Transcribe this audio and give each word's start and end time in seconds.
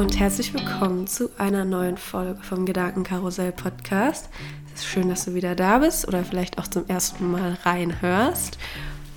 und 0.00 0.18
herzlich 0.18 0.54
willkommen 0.54 1.06
zu 1.06 1.28
einer 1.36 1.66
neuen 1.66 1.98
Folge 1.98 2.42
vom 2.42 2.64
Gedankenkarussell 2.64 3.52
Podcast. 3.52 4.30
Es 4.74 4.80
ist 4.80 4.86
schön, 4.86 5.10
dass 5.10 5.26
du 5.26 5.34
wieder 5.34 5.54
da 5.54 5.76
bist 5.76 6.08
oder 6.08 6.24
vielleicht 6.24 6.58
auch 6.58 6.66
zum 6.66 6.88
ersten 6.88 7.30
Mal 7.30 7.58
reinhörst. 7.64 8.56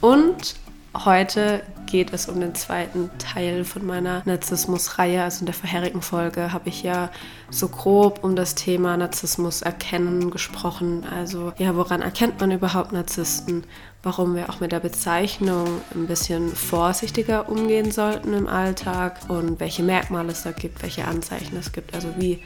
Und 0.02 0.56
heute 0.94 1.64
geht 1.94 2.12
es 2.12 2.28
um 2.28 2.40
den 2.40 2.56
zweiten 2.56 3.12
Teil 3.20 3.64
von 3.64 3.86
meiner 3.86 4.24
Narzissmus-Reihe. 4.26 5.22
Also 5.22 5.42
in 5.42 5.46
der 5.46 5.54
vorherigen 5.54 6.02
Folge 6.02 6.52
habe 6.52 6.70
ich 6.70 6.82
ja 6.82 7.12
so 7.52 7.68
grob 7.68 8.24
um 8.24 8.36
das 8.36 8.56
Thema 8.56 8.98
Narzissmus 8.98 9.62
erkennen 9.62 10.32
gesprochen. 10.32 11.06
Also 11.06 11.54
ja, 11.60 11.76
woran 11.76 12.02
erkennt 12.02 12.42
man 12.42 12.50
überhaupt 12.50 12.94
Narzissten? 12.94 13.64
Warum 14.02 14.34
wir 14.34 14.50
auch 14.50 14.60
mit 14.60 14.72
der 14.72 14.80
Bezeichnung 14.80 15.68
ein 15.94 16.08
bisschen 16.08 16.50
vorsichtiger 16.56 17.48
umgehen 17.48 17.92
sollten 17.92 18.34
im 18.34 18.48
Alltag 18.48 19.20
und 19.28 19.60
welche 19.60 19.84
Merkmale 19.84 20.32
es 20.32 20.42
da 20.42 20.52
gibt, 20.52 20.82
welche 20.82 21.06
Anzeichen 21.06 21.56
es 21.58 21.74
gibt. 21.74 21.94
Also 21.94 22.08
wie 22.18 22.42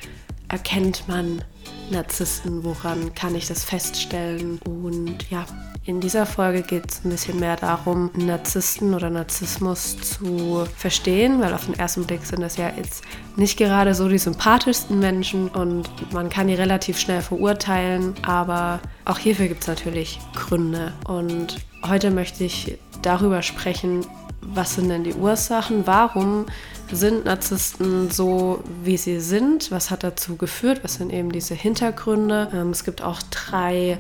erkennt 0.49 1.07
man 1.07 1.41
Narzissten? 1.89 2.63
Woran 2.63 3.13
kann 3.15 3.35
ich 3.35 3.47
das 3.47 3.63
feststellen? 3.63 4.59
Und 4.65 5.29
ja, 5.29 5.45
in 5.88 6.01
dieser 6.01 6.25
Folge 6.25 6.63
geht 6.63 6.91
es 6.91 7.05
ein 7.05 7.11
bisschen 7.11 7.39
mehr 7.39 7.55
darum, 7.55 8.11
Narzissten 8.13 8.93
oder 8.93 9.09
Narzissmus 9.09 9.97
zu 9.97 10.67
verstehen, 10.75 11.39
weil 11.39 11.53
auf 11.53 11.65
den 11.65 11.75
ersten 11.75 12.05
Blick 12.05 12.25
sind 12.25 12.41
das 12.41 12.57
ja 12.57 12.69
jetzt 12.75 13.03
nicht 13.38 13.57
gerade 13.57 13.93
so 13.93 14.09
die 14.09 14.17
sympathischsten 14.17 14.99
Menschen 14.99 15.47
und 15.47 15.89
man 16.11 16.29
kann 16.29 16.47
die 16.47 16.55
relativ 16.55 16.99
schnell 16.99 17.21
verurteilen, 17.21 18.16
aber 18.23 18.81
auch 19.05 19.17
hierfür 19.17 19.47
gibt 19.47 19.61
es 19.61 19.67
natürlich 19.67 20.19
Gründe. 20.35 20.91
Und 21.07 21.55
heute 21.88 22.11
möchte 22.11 22.44
ich 22.44 22.77
darüber 23.02 23.41
sprechen, 23.41 24.05
was 24.41 24.75
sind 24.75 24.89
denn 24.89 25.03
die 25.03 25.13
Ursachen, 25.13 25.88
warum 25.88 26.45
sind 26.91 27.25
Narzissten 27.25 28.09
so, 28.11 28.63
wie 28.83 28.97
sie 28.97 29.19
sind, 29.19 29.71
was 29.71 29.91
hat 29.91 30.03
dazu 30.03 30.38
geführt, 30.38 30.83
was 30.83 30.95
sind 30.95 31.11
eben 31.11 31.31
diese 31.31 31.53
Hintergründe. 31.53 32.49
Ähm, 32.53 32.69
es 32.69 32.83
gibt 32.83 33.02
auch 33.02 33.21
drei 33.29 33.99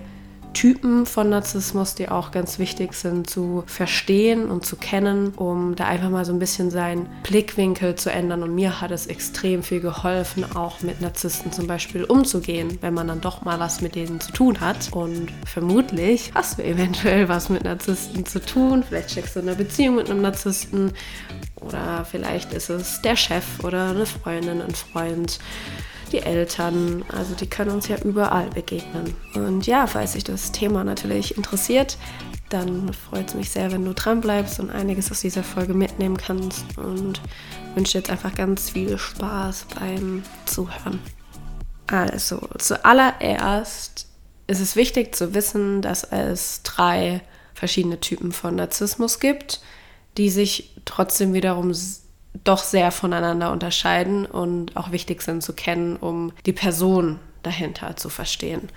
Typen 0.53 1.05
von 1.05 1.29
Narzissmus, 1.29 1.95
die 1.95 2.09
auch 2.09 2.31
ganz 2.31 2.59
wichtig 2.59 2.93
sind 2.93 3.29
zu 3.29 3.63
verstehen 3.67 4.49
und 4.49 4.65
zu 4.65 4.75
kennen, 4.75 5.33
um 5.35 5.75
da 5.75 5.85
einfach 5.85 6.09
mal 6.09 6.25
so 6.25 6.33
ein 6.33 6.39
bisschen 6.39 6.71
seinen 6.71 7.07
Blickwinkel 7.23 7.95
zu 7.95 8.11
ändern. 8.11 8.43
Und 8.43 8.55
mir 8.55 8.81
hat 8.81 8.91
es 8.91 9.07
extrem 9.07 9.63
viel 9.63 9.79
geholfen, 9.79 10.45
auch 10.55 10.81
mit 10.81 11.01
Narzissten 11.01 11.51
zum 11.51 11.67
Beispiel 11.67 12.03
umzugehen, 12.03 12.77
wenn 12.81 12.93
man 12.93 13.07
dann 13.07 13.21
doch 13.21 13.43
mal 13.43 13.59
was 13.59 13.81
mit 13.81 13.95
denen 13.95 14.19
zu 14.19 14.31
tun 14.31 14.59
hat. 14.59 14.89
Und 14.91 15.27
vermutlich 15.45 16.31
hast 16.33 16.57
du 16.57 16.63
eventuell 16.63 17.29
was 17.29 17.49
mit 17.49 17.63
Narzissten 17.63 18.25
zu 18.25 18.39
tun. 18.39 18.83
Vielleicht 18.87 19.11
steckst 19.11 19.35
du 19.35 19.41
in 19.41 19.49
einer 19.49 19.57
Beziehung 19.57 19.95
mit 19.95 20.09
einem 20.09 20.21
Narzissten 20.21 20.91
oder 21.61 22.05
vielleicht 22.09 22.53
ist 22.53 22.69
es 22.69 23.01
der 23.01 23.15
Chef 23.15 23.63
oder 23.63 23.89
eine 23.89 24.05
Freundin, 24.05 24.61
ein 24.61 24.75
Freund 24.75 25.39
die 26.07 26.19
Eltern. 26.19 27.03
Also 27.09 27.35
die 27.35 27.47
können 27.47 27.71
uns 27.71 27.87
ja 27.87 27.97
überall 28.03 28.49
begegnen. 28.49 29.13
Und 29.33 29.67
ja, 29.67 29.87
falls 29.87 30.13
sich 30.13 30.23
das 30.23 30.51
Thema 30.51 30.83
natürlich 30.83 31.37
interessiert, 31.37 31.97
dann 32.49 32.93
freut 32.93 33.29
es 33.29 33.35
mich 33.35 33.49
sehr, 33.49 33.71
wenn 33.71 33.85
du 33.85 33.93
dran 33.93 34.21
bleibst 34.21 34.59
und 34.59 34.69
einiges 34.69 35.11
aus 35.11 35.21
dieser 35.21 35.43
Folge 35.43 35.73
mitnehmen 35.73 36.17
kannst. 36.17 36.77
Und 36.77 37.21
wünsche 37.75 37.97
jetzt 37.97 38.09
einfach 38.09 38.33
ganz 38.33 38.69
viel 38.71 38.97
Spaß 38.97 39.67
beim 39.79 40.23
Zuhören. 40.45 40.99
Also, 41.87 42.47
zuallererst 42.57 44.07
ist 44.47 44.61
es 44.61 44.75
wichtig 44.75 45.15
zu 45.15 45.33
wissen, 45.33 45.81
dass 45.81 46.03
es 46.03 46.63
drei 46.63 47.21
verschiedene 47.53 47.99
Typen 47.99 48.31
von 48.31 48.55
Narzissmus 48.55 49.19
gibt, 49.19 49.61
die 50.17 50.29
sich 50.29 50.75
trotzdem 50.85 51.33
wiederum 51.33 51.73
doch 52.43 52.63
sehr 52.63 52.91
voneinander 52.91 53.51
unterscheiden 53.51 54.25
und 54.25 54.75
auch 54.75 54.91
wichtig 54.91 55.21
sind 55.21 55.43
zu 55.43 55.53
kennen, 55.53 55.95
um 55.95 56.33
die 56.45 56.53
Person 56.53 57.19
dahinter 57.43 57.95
zu 57.95 58.09
verstehen. 58.09 58.69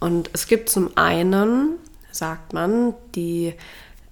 Und 0.00 0.30
es 0.32 0.46
gibt 0.46 0.68
zum 0.68 0.96
einen, 0.96 1.76
sagt 2.10 2.52
man, 2.52 2.94
die 3.14 3.54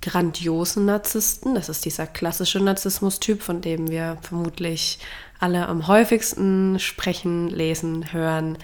grandiosen 0.02 0.84
Narzissten. 0.84 1.54
Das 1.54 1.68
ist 1.68 1.84
dieser 1.84 2.06
klassische 2.06 2.60
Narzissmus-Typ, 2.60 3.42
von 3.42 3.60
dem 3.60 3.90
wir 3.90 4.18
vermutlich 4.22 4.98
alle 5.40 5.66
am 5.66 5.86
häufigsten 5.88 6.78
sprechen, 6.78 7.48
lesen, 7.48 8.12
hören, 8.12 8.58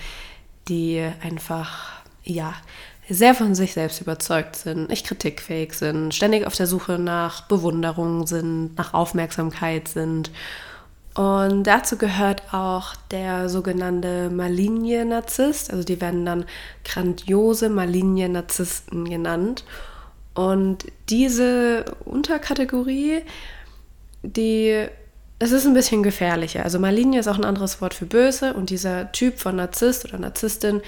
die 0.68 1.06
einfach, 1.22 2.02
ja, 2.24 2.54
sehr 3.10 3.34
von 3.34 3.54
sich 3.54 3.72
selbst 3.72 4.00
überzeugt 4.00 4.56
sind, 4.56 4.88
nicht 4.88 5.06
kritikfähig 5.06 5.74
sind, 5.74 6.14
ständig 6.14 6.46
auf 6.46 6.56
der 6.56 6.66
Suche 6.66 6.98
nach 6.98 7.42
Bewunderung 7.42 8.26
sind, 8.26 8.76
nach 8.76 8.94
Aufmerksamkeit 8.94 9.88
sind. 9.88 10.30
Und 11.14 11.64
dazu 11.64 11.98
gehört 11.98 12.54
auch 12.54 12.94
der 13.10 13.48
sogenannte 13.48 14.30
maligne 14.30 15.04
Narzisst, 15.04 15.72
also 15.72 15.82
die 15.82 16.00
werden 16.00 16.24
dann 16.24 16.44
grandiose 16.84 17.68
maligne 17.68 18.28
Narzissten 18.28 19.08
genannt. 19.08 19.64
Und 20.34 20.86
diese 21.08 21.84
Unterkategorie, 22.04 23.22
die 24.22 24.86
es 25.42 25.52
ist 25.52 25.66
ein 25.66 25.74
bisschen 25.74 26.02
gefährlicher. 26.02 26.64
Also 26.64 26.78
maligne 26.78 27.18
ist 27.18 27.26
auch 27.26 27.38
ein 27.38 27.46
anderes 27.46 27.80
Wort 27.80 27.94
für 27.94 28.04
böse 28.04 28.52
und 28.52 28.68
dieser 28.68 29.10
Typ 29.10 29.38
von 29.38 29.56
Narzisst 29.56 30.04
oder 30.04 30.18
Narzisstin, 30.18 30.82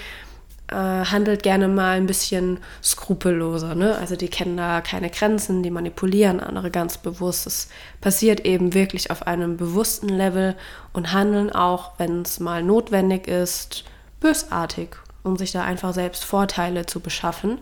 äh, 0.73 1.05
handelt 1.05 1.43
gerne 1.43 1.69
mal 1.69 1.97
ein 1.97 2.07
bisschen 2.07 2.59
skrupelloser. 2.83 3.75
Ne? 3.75 3.97
Also 3.97 4.17
die 4.17 4.29
kennen 4.29 4.57
da 4.57 4.81
keine 4.81 5.11
Grenzen, 5.11 5.63
die 5.63 5.71
manipulieren 5.71 6.41
andere 6.41 6.71
ganz 6.71 6.99
bewusst. 6.99 7.47
Es 7.47 7.69
passiert 8.01 8.41
eben 8.41 8.75
wirklich 8.75 9.11
auf 9.11 9.27
einem 9.27 9.57
bewussten 9.57 10.09
Level 10.09 10.57
und 10.93 11.13
handeln 11.13 11.51
auch, 11.53 11.93
wenn 11.99 12.23
es 12.23 12.41
mal 12.41 12.63
notwendig 12.63 13.29
ist, 13.29 13.85
bösartig, 14.21 14.97
um 15.23 15.37
sich 15.37 15.53
da 15.53 15.63
einfach 15.63 15.95
selbst 15.95 16.25
Vorteile 16.25 16.87
zu 16.87 17.01
beschaffen. 17.01 17.59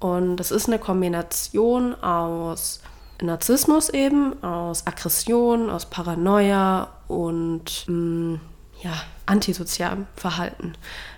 Und 0.00 0.36
das 0.36 0.50
ist 0.50 0.68
eine 0.68 0.78
Kombination 0.78 1.94
aus 2.02 2.80
Narzissmus 3.20 3.88
eben, 3.88 4.42
aus 4.42 4.86
Aggression, 4.86 5.70
aus 5.70 5.86
Paranoia 5.86 6.88
und 7.08 7.84
mh, 7.88 7.94
mm, 7.94 8.40
ja, 8.82 8.92
antisozialem 9.26 10.06
Verhalten. 10.14 10.74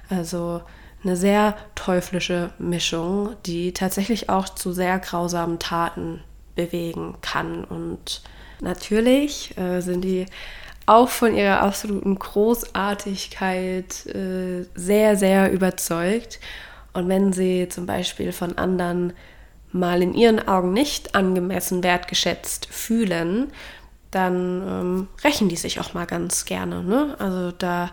Also 0.09 0.63
eine 1.03 1.17
sehr 1.17 1.57
teuflische 1.75 2.51
Mischung, 2.59 3.37
die 3.47 3.73
tatsächlich 3.73 4.29
auch 4.29 4.49
zu 4.49 4.73
sehr 4.73 4.99
grausamen 4.99 5.59
Taten 5.59 6.23
bewegen 6.55 7.15
kann. 7.23 7.65
Und 7.65 8.23
natürlich 8.61 9.57
äh, 9.57 9.81
sind 9.81 10.03
die 10.03 10.27
auch 10.87 11.09
von 11.09 11.35
ihrer 11.37 11.61
absoluten 11.61 12.19
Großartigkeit 12.19 14.07
äh, 14.07 14.67
sehr, 14.75 15.17
sehr 15.17 15.53
überzeugt. 15.53 16.41
Und 16.93 17.09
wenn 17.09 17.33
sie 17.33 17.69
zum 17.69 17.87
Beispiel 17.87 18.33
von 18.33 18.59
anderen 18.59 19.13
mal 19.73 20.03
in 20.03 20.15
ihren 20.15 20.49
Augen 20.49 20.73
nicht 20.73 21.15
angemessen 21.15 21.85
wertgeschätzt 21.85 22.67
fühlen, 22.67 23.53
dann 24.11 24.63
ähm, 24.67 25.09
rächen 25.23 25.49
die 25.49 25.57
sich 25.57 25.79
auch 25.79 25.95
mal 25.95 26.07
ganz 26.07 26.45
gerne. 26.45 26.83
Ne? 26.83 27.15
Also 27.19 27.53
da 27.53 27.91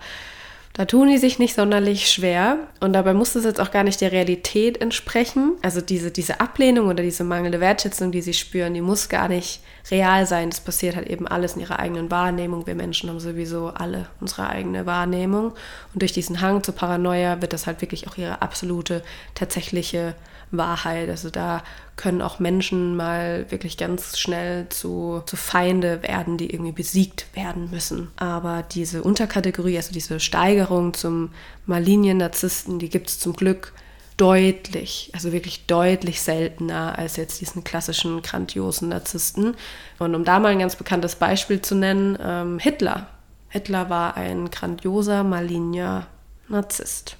da 0.78 0.86
tun 0.86 1.08
die 1.08 1.18
sich 1.18 1.40
nicht 1.40 1.56
sonderlich 1.56 2.12
schwer 2.12 2.58
und 2.80 2.94
dabei 2.94 3.16
muss 3.16 3.34
es 3.34 3.46
jetzt 3.46 3.60
auch 3.60 3.72
gar 3.72 3.84
nicht 3.84 4.00
der 4.00 4.12
Realität 4.12 4.80
entsprechen. 4.80 5.54
Also 5.64 5.82
diese, 5.82 6.12
diese 6.12 6.40
Ablehnung 6.40 6.88
oder 6.88 7.02
diese 7.02 7.24
mangelnde 7.24 7.60
Wertschätzung, 7.60 8.12
die 8.12 8.22
sie 8.22 8.36
spüren, 8.36 8.76
die 8.76 8.82
muss 8.82 9.10
gar 9.10 9.28
nicht 9.28 9.62
real 9.90 10.28
sein. 10.28 10.52
Das 10.52 10.60
passiert 10.60 10.96
halt 10.96 11.08
eben 11.08 11.28
alles 11.28 11.56
in 11.56 11.62
ihrer 11.62 11.80
eigenen 11.80 12.12
Wahrnehmung. 12.12 12.68
Wir 12.68 12.76
Menschen 12.76 13.10
haben 13.10 13.20
sowieso 13.20 13.70
alle 13.70 14.08
unsere 14.22 14.50
eigene 14.50 14.86
Wahrnehmung 14.86 15.54
und 15.94 16.02
durch 16.02 16.14
diesen 16.14 16.42
Hang 16.42 16.62
zur 16.62 16.76
Paranoia 16.76 17.42
wird 17.42 17.54
das 17.54 17.66
halt 17.66 17.82
wirklich 17.82 18.08
auch 18.08 18.16
ihre 18.16 18.44
absolute, 18.44 19.02
tatsächliche 19.34 20.14
Wahrheit. 20.52 21.10
Also 21.10 21.32
da 21.32 21.64
können 21.98 22.22
auch 22.22 22.40
Menschen 22.40 22.96
mal 22.96 23.46
wirklich 23.50 23.76
ganz 23.76 24.18
schnell 24.18 24.70
zu, 24.70 25.22
zu 25.26 25.36
Feinde 25.36 26.04
werden, 26.04 26.38
die 26.38 26.50
irgendwie 26.52 26.72
besiegt 26.72 27.26
werden 27.34 27.70
müssen. 27.72 28.10
Aber 28.16 28.64
diese 28.64 29.04
Unterkategorie, 29.04 29.78
also 29.78 29.92
diese 29.92 30.20
Steigerung 30.20 30.94
zum 30.94 31.32
malignen 31.66 32.18
Narzissten, 32.18 32.80
die 32.80 32.90
gibt 32.90 33.10
es 33.10 33.20
zum 33.20 33.34
Glück 33.34 33.74
deutlich, 34.16 35.12
also 35.14 35.32
wirklich 35.32 35.66
deutlich 35.66 36.22
seltener 36.22 36.98
als 36.98 37.18
jetzt 37.18 37.42
diesen 37.42 37.64
klassischen 37.64 38.22
grandiosen 38.22 38.90
Narzissten. 38.90 39.56
Und 40.00 40.16
um 40.16 40.24
da 40.24 40.40
mal 40.40 40.52
ein 40.52 40.60
ganz 40.60 40.76
bekanntes 40.76 41.16
Beispiel 41.16 41.62
zu 41.62 41.76
nennen, 41.76 42.18
ähm, 42.22 42.60
Hitler. 42.60 43.08
Hitler 43.50 43.90
war 43.90 44.18
ein 44.18 44.50
grandioser, 44.50 45.24
maligner 45.24 46.08
Narzisst. 46.50 47.17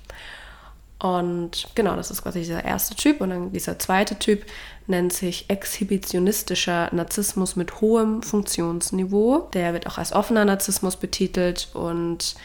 Und 1.00 1.68
genau, 1.76 1.96
das 1.96 2.10
ist 2.10 2.24
quasi 2.24 2.40
dieser 2.40 2.64
erste 2.64 2.96
Typ. 2.96 3.22
Und 3.22 3.30
dann 3.30 3.52
dieser 3.52 3.78
zweite 3.78 4.18
Typ 4.18 4.46
nennt 4.88 5.14
sich 5.14 5.50
exhibitionistischer 5.50 6.90
Narzissmus 6.94 7.56
mit 7.56 7.82
hohem 7.82 8.24
Funktionsniveau. 8.24 9.50
Der 9.54 9.74
wird 9.74 9.86
auch 9.86 9.98
als 9.98 10.14
offener 10.14 10.46
Narzissmus 10.46 10.96
betitelt. 10.96 11.70
Und 11.74 12.36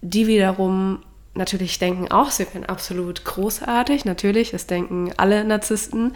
die 0.00 0.26
wiederum 0.26 1.02
natürlich 1.34 1.78
denken 1.78 2.10
auch, 2.10 2.30
sie 2.30 2.46
wären 2.52 2.64
absolut 2.64 3.24
großartig. 3.24 4.04
Natürlich, 4.04 4.52
das 4.52 4.66
denken 4.66 5.12
alle 5.18 5.44
Narzissten. 5.44 6.14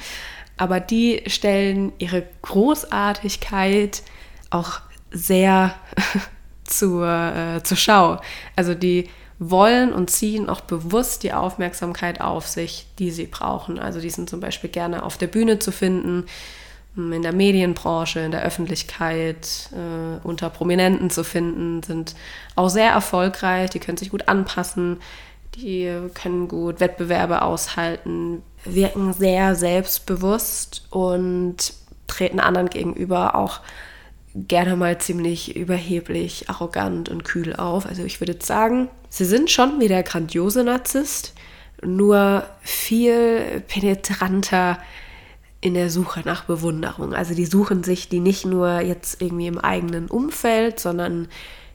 Aber 0.56 0.80
die 0.80 1.22
stellen 1.26 1.92
ihre 1.98 2.26
Großartigkeit 2.40 4.02
auch 4.48 4.80
sehr 5.10 5.74
zur, 6.64 7.06
äh, 7.06 7.62
zur 7.62 7.76
Schau. 7.76 8.20
Also 8.54 8.74
die 8.74 9.10
wollen 9.38 9.92
und 9.92 10.10
ziehen 10.10 10.48
auch 10.48 10.62
bewusst 10.62 11.22
die 11.22 11.32
Aufmerksamkeit 11.32 12.20
auf 12.20 12.46
sich, 12.46 12.86
die 12.98 13.10
sie 13.10 13.26
brauchen. 13.26 13.78
Also 13.78 14.00
die 14.00 14.10
sind 14.10 14.30
zum 14.30 14.40
Beispiel 14.40 14.70
gerne 14.70 15.02
auf 15.02 15.18
der 15.18 15.26
Bühne 15.26 15.58
zu 15.58 15.72
finden, 15.72 16.26
hm, 16.94 17.12
in 17.12 17.22
der 17.22 17.32
Medienbranche, 17.32 18.20
in 18.20 18.30
der 18.30 18.42
Öffentlichkeit, 18.42 19.70
äh, 19.72 20.26
unter 20.26 20.48
Prominenten 20.48 21.10
zu 21.10 21.22
finden, 21.24 21.82
sind 21.82 22.14
auch 22.54 22.70
sehr 22.70 22.90
erfolgreich, 22.90 23.70
die 23.70 23.78
können 23.78 23.98
sich 23.98 24.10
gut 24.10 24.28
anpassen, 24.28 24.98
die 25.54 25.90
können 26.14 26.48
gut 26.48 26.80
Wettbewerbe 26.80 27.42
aushalten, 27.42 28.42
wirken 28.64 29.12
sehr 29.12 29.54
selbstbewusst 29.54 30.86
und 30.90 31.74
treten 32.06 32.40
anderen 32.40 32.70
gegenüber 32.70 33.34
auch 33.34 33.60
gerne 34.48 34.76
mal 34.76 34.98
ziemlich 34.98 35.56
überheblich, 35.56 36.48
arrogant 36.48 37.08
und 37.08 37.24
kühl 37.24 37.56
auf. 37.56 37.86
Also 37.86 38.04
ich 38.04 38.20
würde 38.20 38.36
sagen, 38.40 38.88
sie 39.08 39.24
sind 39.24 39.50
schon 39.50 39.80
wie 39.80 39.88
der 39.88 40.02
grandiose 40.02 40.62
Narzisst, 40.62 41.34
nur 41.82 42.46
viel 42.60 43.62
penetranter 43.68 44.78
in 45.60 45.74
der 45.74 45.90
Suche 45.90 46.20
nach 46.24 46.44
Bewunderung. 46.44 47.14
Also 47.14 47.34
die 47.34 47.46
suchen 47.46 47.82
sich 47.82 48.08
die 48.08 48.20
nicht 48.20 48.44
nur 48.44 48.80
jetzt 48.80 49.20
irgendwie 49.22 49.46
im 49.46 49.58
eigenen 49.58 50.08
Umfeld, 50.08 50.80
sondern 50.80 51.28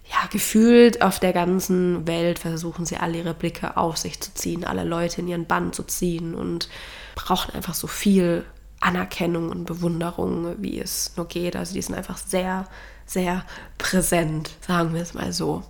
ja, 0.09 0.27
gefühlt 0.31 1.01
auf 1.01 1.19
der 1.19 1.33
ganzen 1.33 2.05
Welt 2.05 2.37
versuchen 2.37 2.85
sie 2.85 2.97
alle 2.97 3.19
ihre 3.19 3.33
Blicke 3.33 3.77
auf 3.77 3.97
sich 3.97 4.19
zu 4.19 4.33
ziehen, 4.33 4.65
alle 4.65 4.83
Leute 4.83 5.21
in 5.21 5.27
ihren 5.27 5.45
Bann 5.45 5.73
zu 5.73 5.83
ziehen 5.83 6.35
und 6.35 6.69
brauchen 7.15 7.55
einfach 7.55 7.73
so 7.73 7.87
viel 7.87 8.43
Anerkennung 8.81 9.49
und 9.49 9.65
Bewunderung, 9.65 10.55
wie 10.61 10.79
es 10.79 11.13
nur 11.15 11.27
geht. 11.27 11.55
Also 11.55 11.73
die 11.73 11.81
sind 11.81 11.95
einfach 11.95 12.17
sehr, 12.17 12.67
sehr 13.05 13.45
präsent, 13.77 14.51
sagen 14.65 14.93
wir 14.93 15.01
es 15.01 15.13
mal 15.13 15.31
so. 15.31 15.63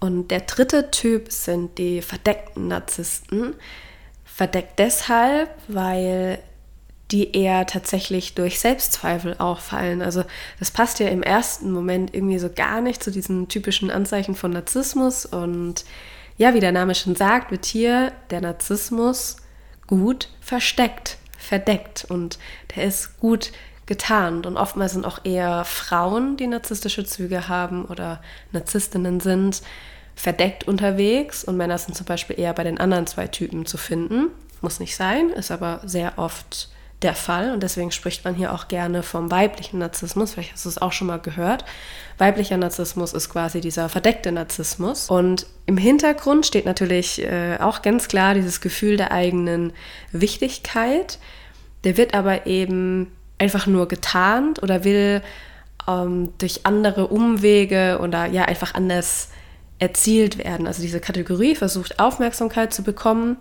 Und 0.00 0.30
der 0.30 0.40
dritte 0.40 0.90
Typ 0.90 1.30
sind 1.30 1.78
die 1.78 2.02
verdeckten 2.02 2.68
Narzissten. 2.68 3.54
Verdeckt 4.24 4.78
deshalb, 4.78 5.50
weil 5.68 6.40
die 7.10 7.36
eher 7.36 7.66
tatsächlich 7.66 8.34
durch 8.34 8.58
Selbstzweifel 8.58 9.36
auffallen. 9.38 10.02
Also 10.02 10.24
das 10.58 10.70
passt 10.70 11.00
ja 11.00 11.08
im 11.08 11.22
ersten 11.22 11.70
Moment 11.70 12.14
irgendwie 12.14 12.38
so 12.38 12.50
gar 12.50 12.80
nicht 12.80 13.02
zu 13.02 13.10
diesen 13.10 13.48
typischen 13.48 13.90
Anzeichen 13.90 14.34
von 14.34 14.50
Narzissmus. 14.50 15.26
Und 15.26 15.84
ja, 16.38 16.54
wie 16.54 16.60
der 16.60 16.72
Name 16.72 16.94
schon 16.94 17.14
sagt, 17.14 17.50
wird 17.50 17.66
hier 17.66 18.12
der 18.30 18.40
Narzissmus 18.40 19.36
gut 19.86 20.28
versteckt 20.40 21.18
verdeckt 21.44 22.04
und 22.08 22.38
der 22.74 22.84
ist 22.84 23.18
gut 23.20 23.52
getarnt. 23.86 24.46
Und 24.46 24.56
oftmals 24.56 24.92
sind 24.92 25.04
auch 25.04 25.24
eher 25.24 25.64
Frauen, 25.64 26.36
die 26.36 26.46
narzisstische 26.46 27.04
Züge 27.04 27.48
haben 27.48 27.84
oder 27.84 28.22
Narzisstinnen 28.52 29.20
sind, 29.20 29.62
verdeckt 30.16 30.66
unterwegs 30.66 31.44
und 31.44 31.56
Männer 31.56 31.78
sind 31.78 31.94
zum 31.96 32.06
Beispiel 32.06 32.38
eher 32.38 32.52
bei 32.52 32.64
den 32.64 32.78
anderen 32.78 33.06
zwei 33.06 33.26
Typen 33.26 33.66
zu 33.66 33.76
finden. 33.76 34.28
Muss 34.60 34.80
nicht 34.80 34.96
sein, 34.96 35.30
ist 35.30 35.50
aber 35.50 35.80
sehr 35.84 36.14
oft 36.18 36.68
der 37.04 37.14
Fall 37.14 37.52
und 37.52 37.62
deswegen 37.62 37.92
spricht 37.92 38.24
man 38.24 38.34
hier 38.34 38.52
auch 38.52 38.66
gerne 38.66 39.02
vom 39.02 39.30
weiblichen 39.30 39.78
Narzissmus. 39.78 40.32
Vielleicht 40.32 40.54
hast 40.54 40.64
du 40.64 40.68
es 40.70 40.82
auch 40.82 40.92
schon 40.92 41.06
mal 41.06 41.20
gehört. 41.20 41.64
Weiblicher 42.18 42.56
Narzissmus 42.56 43.12
ist 43.12 43.28
quasi 43.28 43.60
dieser 43.60 43.88
verdeckte 43.88 44.32
Narzissmus 44.32 45.08
und 45.10 45.46
im 45.66 45.76
Hintergrund 45.76 46.46
steht 46.46 46.64
natürlich 46.64 47.22
äh, 47.22 47.58
auch 47.60 47.82
ganz 47.82 48.08
klar 48.08 48.34
dieses 48.34 48.60
Gefühl 48.60 48.96
der 48.96 49.12
eigenen 49.12 49.72
Wichtigkeit. 50.10 51.18
Der 51.84 51.96
wird 51.96 52.14
aber 52.14 52.46
eben 52.46 53.12
einfach 53.38 53.66
nur 53.66 53.86
getarnt 53.86 54.62
oder 54.62 54.84
will 54.84 55.22
ähm, 55.86 56.32
durch 56.38 56.64
andere 56.64 57.08
Umwege 57.08 57.98
oder 58.02 58.26
ja 58.26 58.46
einfach 58.46 58.74
anders 58.74 59.28
erzielt 59.78 60.38
werden. 60.38 60.66
Also 60.66 60.82
diese 60.82 61.00
Kategorie 61.00 61.54
versucht 61.54 61.98
Aufmerksamkeit 61.98 62.72
zu 62.72 62.82
bekommen, 62.82 63.36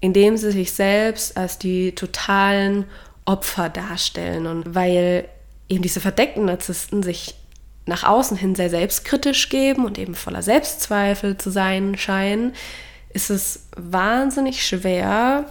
indem 0.00 0.36
sie 0.36 0.50
sich 0.50 0.72
selbst 0.72 1.36
als 1.36 1.58
die 1.58 1.94
totalen 1.94 2.84
Opfer 3.24 3.68
darstellen. 3.68 4.46
Und 4.46 4.74
weil 4.74 5.28
eben 5.68 5.82
diese 5.82 6.00
verdeckten 6.00 6.46
Narzissten 6.46 7.02
sich 7.02 7.34
nach 7.86 8.04
außen 8.04 8.36
hin 8.36 8.54
sehr 8.54 8.70
selbstkritisch 8.70 9.48
geben 9.48 9.84
und 9.84 9.98
eben 9.98 10.14
voller 10.14 10.42
Selbstzweifel 10.42 11.36
zu 11.36 11.50
sein 11.50 11.96
scheinen, 11.96 12.52
ist 13.12 13.30
es 13.30 13.66
wahnsinnig 13.76 14.64
schwer, 14.64 15.50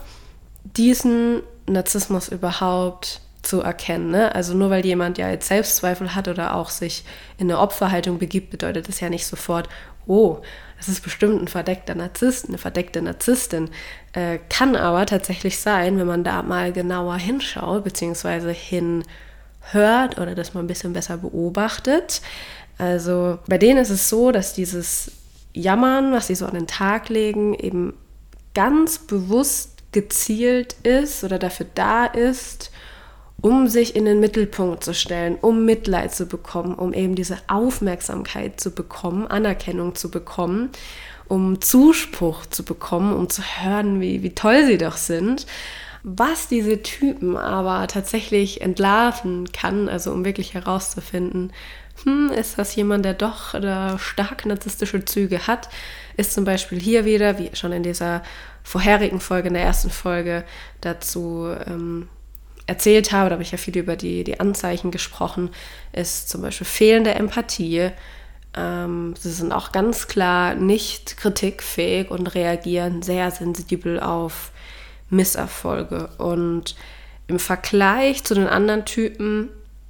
diesen 0.64 1.42
Narzissmus 1.68 2.30
überhaupt 2.30 3.22
zu 3.42 3.62
erkennen. 3.62 4.12
Ne? 4.12 4.34
Also 4.34 4.54
nur 4.54 4.70
weil 4.70 4.86
jemand 4.86 5.18
ja 5.18 5.30
jetzt 5.30 5.48
Selbstzweifel 5.48 6.16
hat 6.16 6.28
oder 6.28 6.56
auch 6.56 6.70
sich 6.70 7.04
in 7.38 7.50
eine 7.50 7.60
Opferhaltung 7.60 8.20
begibt, 8.20 8.52
bedeutet 8.52 8.88
das 8.88 9.00
ja 9.00 9.10
nicht 9.10 9.26
sofort, 9.26 9.70
oh, 10.08 10.40
das 10.80 10.88
ist 10.88 11.04
bestimmt 11.04 11.42
ein 11.42 11.48
verdeckter 11.50 11.94
Narzisst, 11.94 12.48
eine 12.48 12.58
verdeckte 12.58 13.02
Narzisstin. 13.02 13.70
Äh, 14.14 14.40
kann 14.50 14.78
aber 14.78 15.06
tatsächlich 15.06 15.60
sein, 15.60 16.00
wenn 16.00 16.08
man 16.08 16.24
da 16.24 16.42
mal 16.42 16.72
genauer 16.72 17.18
hinschaut, 17.18 17.84
beziehungsweise 17.84 18.52
hinhört 18.52 20.18
oder 20.18 20.36
das 20.36 20.54
mal 20.54 20.62
ein 20.62 20.68
bisschen 20.68 20.94
besser 20.94 21.18
beobachtet. 21.18 22.22
Also 22.78 23.40
bei 23.48 23.58
denen 23.58 23.80
ist 23.80 23.90
es 23.90 24.08
so, 24.08 24.32
dass 24.32 24.54
dieses 24.54 25.12
Jammern, 25.54 26.14
was 26.14 26.28
sie 26.28 26.36
so 26.36 26.46
an 26.46 26.54
den 26.54 26.68
Tag 26.68 27.10
legen, 27.10 27.54
eben 27.54 27.94
ganz 28.54 29.00
bewusst 29.00 29.84
gezielt 29.92 30.74
ist 30.84 31.26
oder 31.26 31.40
dafür 31.40 31.66
da 31.76 32.06
ist, 32.06 32.69
um 33.42 33.68
sich 33.68 33.96
in 33.96 34.06
den 34.06 34.20
Mittelpunkt 34.20 34.84
zu 34.84 34.94
stellen, 34.94 35.38
um 35.42 35.66
Mitleid 35.66 36.14
zu 36.14 36.26
bekommen, 36.26 36.76
um 36.76 36.94
eben 36.94 37.16
diese 37.16 37.38
Aufmerksamkeit 37.48 38.60
zu 38.60 38.72
bekommen, 38.72 39.28
Anerkennung 39.28 39.96
zu 39.96 40.12
bekommen, 40.12 40.70
um 41.28 41.62
Zuspruch 41.62 42.46
zu 42.46 42.64
bekommen, 42.64 43.14
um 43.14 43.30
zu 43.30 43.42
hören, 43.42 44.02
wie, 44.02 44.24
wie 44.24 44.36
toll 44.36 44.66
sie 44.66 44.78
doch 44.78 44.98
sind. 44.98 45.46
Was 46.04 46.48
diese 46.48 46.82
Typen 46.82 47.36
aber 47.36 47.88
tatsächlich 47.88 48.62
entlarven 48.62 49.52
kann, 49.52 49.90
also 49.90 50.12
um 50.12 50.24
wirklich 50.24 50.54
herauszufinden, 50.54 51.52
hm, 52.04 52.32
ist 52.32 52.58
das 52.58 52.76
jemand, 52.76 53.04
der 53.04 53.14
doch 53.14 53.54
oder 53.54 54.00
stark 54.00 54.46
narzisstische 54.46 55.04
Züge 55.04 55.46
hat, 55.46 55.70
ist 56.16 56.34
zum 56.34 56.46
Beispiel 56.46 56.80
hier 56.80 57.04
wieder, 57.04 57.38
wie 57.38 57.50
schon 57.54 57.74
in 57.74 57.84
dieser 57.84 58.24
vorherigen 58.64 59.20
Folge, 59.20 59.50
in 59.50 59.56
der 59.56 59.64
ersten 59.64 59.90
Folge 59.90 60.46
dazu 60.80 61.54
ähm, 61.68 62.08
erzählt 62.70 63.12
habe, 63.12 63.30
da 63.30 63.34
habe 63.34 63.44
ich 63.44 63.52
ja 63.52 63.58
viel 63.58 63.78
über 63.78 63.96
die, 63.96 64.24
die 64.24 64.40
Anzeichen 64.40 64.92
gesprochen, 64.92 65.50
ist 65.92 66.30
zum 66.30 66.42
Beispiel 66.42 66.68
fehlende 66.68 67.14
Empathie. 67.16 67.90
Ähm, 68.56 69.16
sie 69.20 69.32
sind 69.32 69.52
auch 69.52 69.72
ganz 69.72 70.08
klar 70.08 70.56
nicht 70.56 71.18
kritikfähig 71.18 72.12
und 72.12 72.28
reagieren 72.28 73.02
sehr 73.02 73.32
sensibel 73.32 74.00
auf 74.00 74.52
Misserfolge. 75.10 76.10
Und 76.18 76.76
im 77.28 77.40
Vergleich 77.40 78.24
zu 78.24 78.36
den 78.36 78.48
anderen 78.48 78.86
Typen 78.86 79.50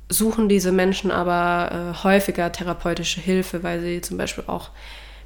suchen 0.09 0.49
diese 0.49 0.71
Menschen 0.71 1.11
aber 1.11 1.71
äh, 1.71 2.03
häufiger 2.03 2.51
therapeutische 2.51 3.21
Hilfe, 3.21 3.61
weil 3.61 3.81
sie 3.81 4.01
zum 4.01 4.17
Beispiel 4.17 4.45
auch 4.47 4.69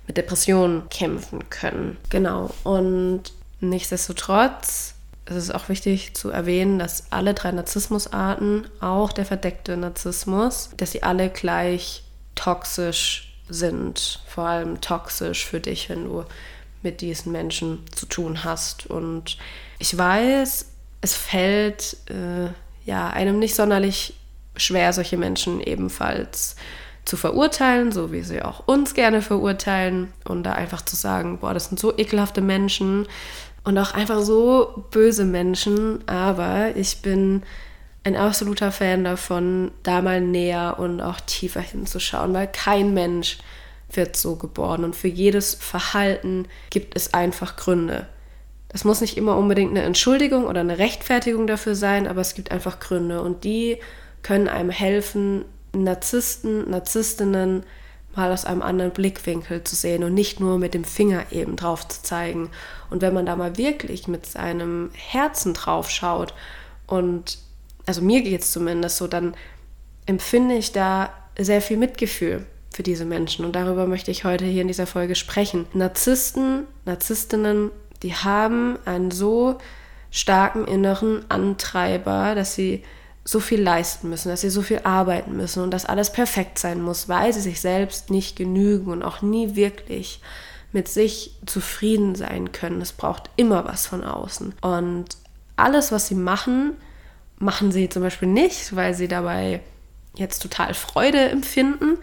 mit 0.07 0.17
Depressionen 0.17 0.89
kämpfen 0.89 1.49
können. 1.49 1.97
Genau. 2.09 2.49
Und 2.63 3.31
nichtsdestotrotz 3.61 4.95
es 5.25 5.35
ist 5.35 5.55
auch 5.55 5.69
wichtig 5.69 6.15
zu 6.15 6.29
erwähnen, 6.29 6.79
dass 6.79 7.05
alle 7.11 7.33
drei 7.33 7.51
Narzissmusarten, 7.51 8.67
auch 8.81 9.13
der 9.13 9.25
verdeckte 9.25 9.77
Narzissmus, 9.77 10.71
dass 10.77 10.91
sie 10.91 11.03
alle 11.03 11.29
gleich 11.29 12.03
toxisch 12.35 13.33
sind. 13.47 14.21
Vor 14.27 14.45
allem 14.45 14.81
toxisch 14.81 15.45
für 15.45 15.59
dich, 15.59 15.89
wenn 15.89 16.05
du 16.05 16.25
mit 16.81 17.01
diesen 17.01 17.31
Menschen 17.31 17.79
zu 17.95 18.05
tun 18.05 18.43
hast. 18.43 18.87
Und 18.87 19.37
ich 19.79 19.97
weiß, 19.97 20.65
es 21.01 21.15
fällt 21.15 21.97
äh, 22.09 22.49
ja 22.85 23.09
einem 23.09 23.39
nicht 23.39 23.55
sonderlich 23.55 24.15
schwer, 24.57 24.91
solche 24.91 25.17
Menschen 25.17 25.61
ebenfalls 25.61 26.55
zu 27.05 27.17
verurteilen, 27.17 27.91
so 27.91 28.11
wie 28.11 28.21
sie 28.21 28.41
auch 28.41 28.67
uns 28.67 28.93
gerne 28.93 29.21
verurteilen 29.21 30.13
und 30.25 30.43
da 30.43 30.53
einfach 30.53 30.83
zu 30.83 30.95
sagen, 30.95 31.39
boah, 31.39 31.53
das 31.53 31.65
sind 31.65 31.79
so 31.79 31.97
ekelhafte 31.97 32.41
Menschen, 32.41 33.07
und 33.63 33.77
auch 33.77 33.93
einfach 33.93 34.21
so 34.21 34.85
böse 34.91 35.25
Menschen, 35.25 36.07
aber 36.07 36.75
ich 36.75 37.01
bin 37.01 37.43
ein 38.03 38.15
absoluter 38.17 38.71
Fan 38.71 39.03
davon, 39.03 39.71
da 39.83 40.01
mal 40.01 40.19
näher 40.19 40.75
und 40.77 41.01
auch 41.01 41.21
tiefer 41.21 41.61
hinzuschauen, 41.61 42.33
weil 42.33 42.47
kein 42.47 42.93
Mensch 42.93 43.37
wird 43.91 44.17
so 44.17 44.35
geboren 44.35 44.83
und 44.83 44.95
für 44.95 45.07
jedes 45.07 45.53
Verhalten 45.53 46.47
gibt 46.69 46.95
es 46.95 47.13
einfach 47.13 47.55
Gründe. 47.55 48.07
Das 48.69 48.83
muss 48.83 49.01
nicht 49.01 49.17
immer 49.17 49.37
unbedingt 49.37 49.71
eine 49.71 49.83
Entschuldigung 49.83 50.45
oder 50.45 50.61
eine 50.61 50.79
Rechtfertigung 50.79 51.47
dafür 51.47 51.75
sein, 51.75 52.07
aber 52.07 52.21
es 52.21 52.33
gibt 52.33 52.51
einfach 52.51 52.79
Gründe 52.79 53.21
und 53.21 53.43
die 53.43 53.77
können 54.23 54.47
einem 54.47 54.71
helfen, 54.71 55.45
Narzissten, 55.73 56.69
Narzisstinnen 56.69 57.63
mal 58.15 58.31
aus 58.31 58.45
einem 58.45 58.61
anderen 58.61 58.91
Blickwinkel 58.91 59.63
zu 59.63 59.75
sehen 59.75 60.03
und 60.03 60.13
nicht 60.13 60.39
nur 60.39 60.57
mit 60.57 60.73
dem 60.73 60.83
Finger 60.83 61.31
eben 61.31 61.55
drauf 61.55 61.87
zu 61.87 62.03
zeigen. 62.03 62.49
Und 62.89 63.01
wenn 63.01 63.13
man 63.13 63.25
da 63.25 63.35
mal 63.35 63.57
wirklich 63.57 64.07
mit 64.07 64.25
seinem 64.25 64.91
Herzen 64.93 65.53
drauf 65.53 65.89
schaut 65.89 66.33
und 66.87 67.39
also 67.85 68.01
mir 68.01 68.21
geht 68.21 68.41
es 68.41 68.51
zumindest 68.51 68.97
so, 68.97 69.07
dann 69.07 69.35
empfinde 70.05 70.55
ich 70.55 70.71
da 70.71 71.11
sehr 71.37 71.61
viel 71.61 71.77
Mitgefühl. 71.77 72.45
für 72.73 72.83
diese 72.83 73.05
Menschen. 73.05 73.45
Und 73.45 73.55
darüber 73.55 73.85
möchte 73.85 74.11
ich 74.11 74.25
heute 74.25 74.45
hier 74.45 74.63
in 74.63 74.67
dieser 74.67 74.87
Folge 74.87 75.15
sprechen. 75.15 75.67
Narzissten, 75.73 76.65
Narzisstinnen, 76.85 77.71
die 78.01 78.15
haben 78.15 78.77
einen 78.85 79.11
so 79.11 79.59
starken 80.09 80.65
inneren 80.65 81.23
Antreiber, 81.29 82.35
dass 82.35 82.55
sie 82.55 82.83
so 83.25 83.39
viel 83.39 83.61
leisten 83.61 84.09
müssen, 84.09 84.29
dass 84.29 84.41
sie 84.41 84.49
so 84.49 84.61
viel 84.61 84.81
arbeiten 84.83 85.37
müssen 85.37 85.63
und 85.63 85.71
dass 85.71 85.85
alles 85.85 86.11
perfekt 86.11 86.59
sein 86.59 86.81
muss, 86.81 87.07
weil 87.07 87.31
sie 87.33 87.39
sich 87.39 87.61
selbst 87.61 88.09
nicht 88.09 88.35
genügen 88.35 88.91
und 88.91 89.03
auch 89.03 89.21
nie 89.21 89.55
wirklich 89.55 90.21
mit 90.73 90.87
sich 90.87 91.35
zufrieden 91.45 92.15
sein 92.15 92.51
können. 92.51 92.81
Es 92.81 92.91
braucht 92.91 93.29
immer 93.35 93.63
was 93.65 93.87
von 93.87 94.03
außen. 94.03 94.55
Und 94.61 95.05
alles, 95.55 95.91
was 95.91 96.07
sie 96.07 96.15
machen, 96.15 96.75
machen 97.37 97.71
sie 97.71 97.89
zum 97.89 98.01
Beispiel 98.01 98.27
nicht, 98.27 98.75
weil 98.75 98.93
sie 98.93 99.07
dabei 99.07 99.61
jetzt 100.15 100.41
total 100.41 100.73
Freude 100.73 101.29
empfinden 101.29 101.97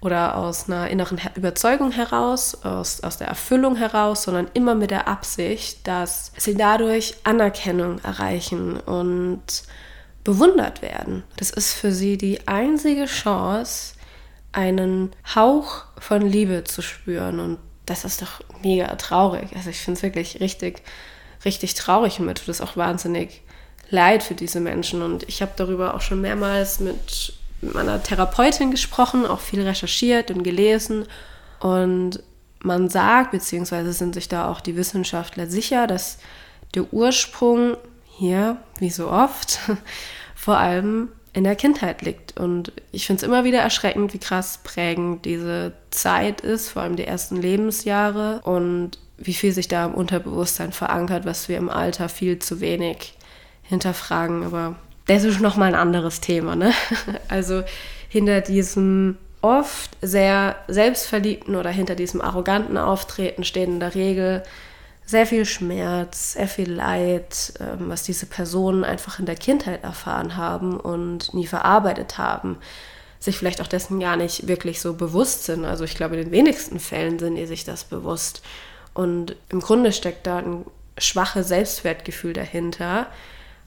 oder 0.00 0.36
aus 0.36 0.68
einer 0.68 0.88
inneren 0.88 1.18
Überzeugung 1.36 1.90
heraus, 1.90 2.62
aus, 2.64 3.02
aus 3.02 3.18
der 3.18 3.28
Erfüllung 3.28 3.76
heraus, 3.76 4.24
sondern 4.24 4.48
immer 4.54 4.74
mit 4.74 4.90
der 4.90 5.08
Absicht, 5.08 5.86
dass 5.86 6.32
sie 6.36 6.54
dadurch 6.54 7.16
Anerkennung 7.24 7.98
erreichen 8.00 8.78
und 8.78 9.42
bewundert 10.26 10.82
werden. 10.82 11.22
Das 11.36 11.50
ist 11.50 11.72
für 11.72 11.92
sie 11.92 12.18
die 12.18 12.48
einzige 12.48 13.04
Chance, 13.04 13.94
einen 14.50 15.12
Hauch 15.36 15.84
von 16.00 16.20
Liebe 16.20 16.64
zu 16.64 16.82
spüren. 16.82 17.38
Und 17.38 17.58
das 17.86 18.04
ist 18.04 18.22
doch 18.22 18.40
mega 18.60 18.92
traurig. 18.96 19.54
Also 19.54 19.70
ich 19.70 19.78
finde 19.78 19.98
es 19.98 20.02
wirklich 20.02 20.40
richtig, 20.40 20.82
richtig 21.44 21.74
traurig 21.74 22.18
und 22.18 22.26
mir 22.26 22.34
tut 22.34 22.48
es 22.48 22.60
auch 22.60 22.76
wahnsinnig 22.76 23.42
leid 23.88 24.24
für 24.24 24.34
diese 24.34 24.58
Menschen. 24.58 25.00
Und 25.00 25.22
ich 25.28 25.42
habe 25.42 25.52
darüber 25.54 25.94
auch 25.94 26.00
schon 26.00 26.20
mehrmals 26.20 26.80
mit 26.80 27.34
meiner 27.60 28.02
Therapeutin 28.02 28.72
gesprochen, 28.72 29.26
auch 29.26 29.40
viel 29.40 29.62
recherchiert 29.62 30.32
und 30.32 30.42
gelesen. 30.42 31.06
Und 31.60 32.20
man 32.58 32.88
sagt, 32.88 33.30
beziehungsweise 33.30 33.92
sind 33.92 34.14
sich 34.14 34.28
da 34.28 34.50
auch 34.50 34.60
die 34.60 34.74
Wissenschaftler 34.74 35.46
sicher, 35.46 35.86
dass 35.86 36.18
der 36.74 36.92
Ursprung 36.92 37.76
hier, 38.18 38.56
wie 38.78 38.90
so 38.90 39.08
oft, 39.08 39.60
vor 40.46 40.58
allem 40.58 41.08
in 41.32 41.42
der 41.42 41.56
Kindheit 41.56 42.02
liegt. 42.02 42.38
Und 42.38 42.70
ich 42.92 43.04
finde 43.04 43.18
es 43.18 43.26
immer 43.26 43.42
wieder 43.42 43.58
erschreckend, 43.58 44.14
wie 44.14 44.20
krass 44.20 44.60
prägend 44.62 45.24
diese 45.24 45.72
Zeit 45.90 46.40
ist, 46.40 46.68
vor 46.68 46.82
allem 46.82 46.94
die 46.94 47.04
ersten 47.04 47.34
Lebensjahre 47.34 48.42
und 48.44 48.92
wie 49.18 49.34
viel 49.34 49.50
sich 49.50 49.66
da 49.66 49.84
im 49.84 49.94
Unterbewusstsein 49.94 50.70
verankert, 50.70 51.26
was 51.26 51.48
wir 51.48 51.56
im 51.56 51.68
Alter 51.68 52.08
viel 52.08 52.38
zu 52.38 52.60
wenig 52.60 53.14
hinterfragen. 53.64 54.44
Aber 54.44 54.76
das 55.06 55.24
ist 55.24 55.40
noch 55.40 55.56
mal 55.56 55.66
ein 55.66 55.74
anderes 55.74 56.20
Thema. 56.20 56.54
Ne? 56.54 56.72
Also 57.28 57.64
hinter 58.08 58.40
diesem 58.40 59.16
oft 59.42 59.96
sehr 60.00 60.54
selbstverliebten 60.68 61.56
oder 61.56 61.70
hinter 61.70 61.96
diesem 61.96 62.20
arroganten 62.20 62.78
Auftreten 62.78 63.42
stehen 63.42 63.72
in 63.72 63.80
der 63.80 63.96
Regel 63.96 64.44
sehr 65.06 65.26
viel 65.26 65.46
Schmerz, 65.46 66.32
sehr 66.32 66.48
viel 66.48 66.70
Leid, 66.70 67.54
ähm, 67.60 67.88
was 67.88 68.02
diese 68.02 68.26
Personen 68.26 68.84
einfach 68.84 69.18
in 69.18 69.26
der 69.26 69.36
Kindheit 69.36 69.84
erfahren 69.84 70.36
haben 70.36 70.78
und 70.78 71.32
nie 71.32 71.46
verarbeitet 71.46 72.18
haben, 72.18 72.58
sich 73.20 73.38
vielleicht 73.38 73.60
auch 73.60 73.68
dessen 73.68 74.00
gar 74.00 74.16
nicht 74.16 74.48
wirklich 74.48 74.80
so 74.80 74.94
bewusst 74.94 75.44
sind. 75.44 75.64
Also 75.64 75.84
ich 75.84 75.94
glaube, 75.94 76.16
in 76.16 76.24
den 76.24 76.32
wenigsten 76.32 76.80
Fällen 76.80 77.18
sind 77.18 77.36
ihr 77.36 77.46
sich 77.46 77.64
das 77.64 77.84
bewusst. 77.84 78.42
Und 78.94 79.36
im 79.48 79.60
Grunde 79.60 79.92
steckt 79.92 80.26
da 80.26 80.38
ein 80.38 80.64
schwaches 80.98 81.48
Selbstwertgefühl 81.48 82.32
dahinter, 82.32 83.06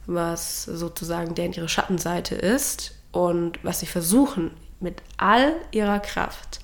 was 0.06 0.64
sozusagen 0.64 1.36
deren 1.36 1.54
ihre 1.54 1.70
Schattenseite 1.70 2.36
ist 2.36 2.96
und 3.12 3.64
was 3.64 3.80
sie 3.80 3.86
versuchen 3.86 4.52
mit 4.80 5.02
all 5.18 5.54
ihrer 5.72 6.00
Kraft, 6.00 6.60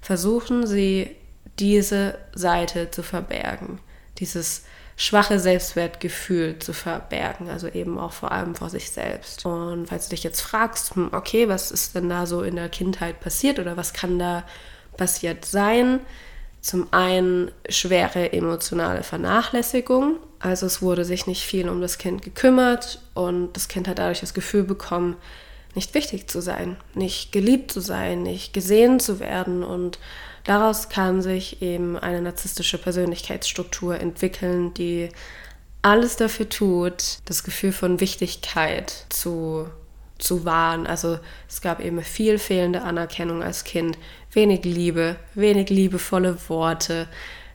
versuchen 0.00 0.66
sie 0.66 1.16
diese 1.58 2.18
Seite 2.34 2.90
zu 2.90 3.02
verbergen, 3.02 3.80
dieses 4.20 4.64
schwache 4.96 5.40
Selbstwertgefühl 5.40 6.58
zu 6.58 6.74
verbergen, 6.74 7.48
also 7.48 7.68
eben 7.68 7.98
auch 7.98 8.12
vor 8.12 8.32
allem 8.32 8.54
vor 8.54 8.68
sich 8.68 8.90
selbst. 8.90 9.46
Und 9.46 9.86
falls 9.86 10.08
du 10.08 10.10
dich 10.10 10.22
jetzt 10.22 10.42
fragst, 10.42 10.94
hm, 10.94 11.08
okay, 11.12 11.48
was 11.48 11.70
ist 11.70 11.94
denn 11.94 12.10
da 12.10 12.26
so 12.26 12.42
in 12.42 12.56
der 12.56 12.68
Kindheit 12.68 13.18
passiert 13.20 13.58
oder 13.58 13.78
was 13.78 13.94
kann 13.94 14.18
da 14.18 14.44
passiert 14.98 15.46
sein, 15.46 16.00
zum 16.60 16.92
einen 16.92 17.50
schwere 17.70 18.34
emotionale 18.34 19.02
Vernachlässigung. 19.02 20.18
Also 20.38 20.66
es 20.66 20.82
wurde 20.82 21.06
sich 21.06 21.26
nicht 21.26 21.44
viel 21.44 21.68
um 21.70 21.80
das 21.80 21.96
Kind 21.96 22.20
gekümmert 22.20 23.00
und 23.14 23.54
das 23.54 23.68
Kind 23.68 23.88
hat 23.88 23.98
dadurch 23.98 24.20
das 24.20 24.34
Gefühl 24.34 24.64
bekommen, 24.64 25.16
nicht 25.74 25.94
wichtig 25.94 26.28
zu 26.28 26.42
sein, 26.42 26.76
nicht 26.94 27.32
geliebt 27.32 27.72
zu 27.72 27.80
sein, 27.80 28.22
nicht 28.22 28.52
gesehen 28.52 29.00
zu 29.00 29.20
werden. 29.20 29.62
Und 29.62 29.98
daraus 30.44 30.88
kann 30.88 31.22
sich 31.22 31.62
eben 31.62 31.96
eine 31.98 32.22
narzisstische 32.22 32.78
Persönlichkeitsstruktur 32.78 33.98
entwickeln, 33.98 34.74
die 34.74 35.08
alles 35.82 36.16
dafür 36.16 36.48
tut, 36.48 37.18
das 37.24 37.42
Gefühl 37.42 37.72
von 37.72 38.00
Wichtigkeit 38.00 39.06
zu 39.08 39.68
zu 40.20 40.44
wahren. 40.44 40.86
Also 40.86 41.18
es 41.48 41.60
gab 41.60 41.80
eben 41.80 42.02
viel 42.02 42.38
fehlende 42.38 42.82
Anerkennung 42.82 43.42
als 43.42 43.64
Kind, 43.64 43.98
wenig 44.32 44.64
Liebe, 44.64 45.16
wenig 45.34 45.70
liebevolle 45.70 46.36
Worte, 46.48 47.08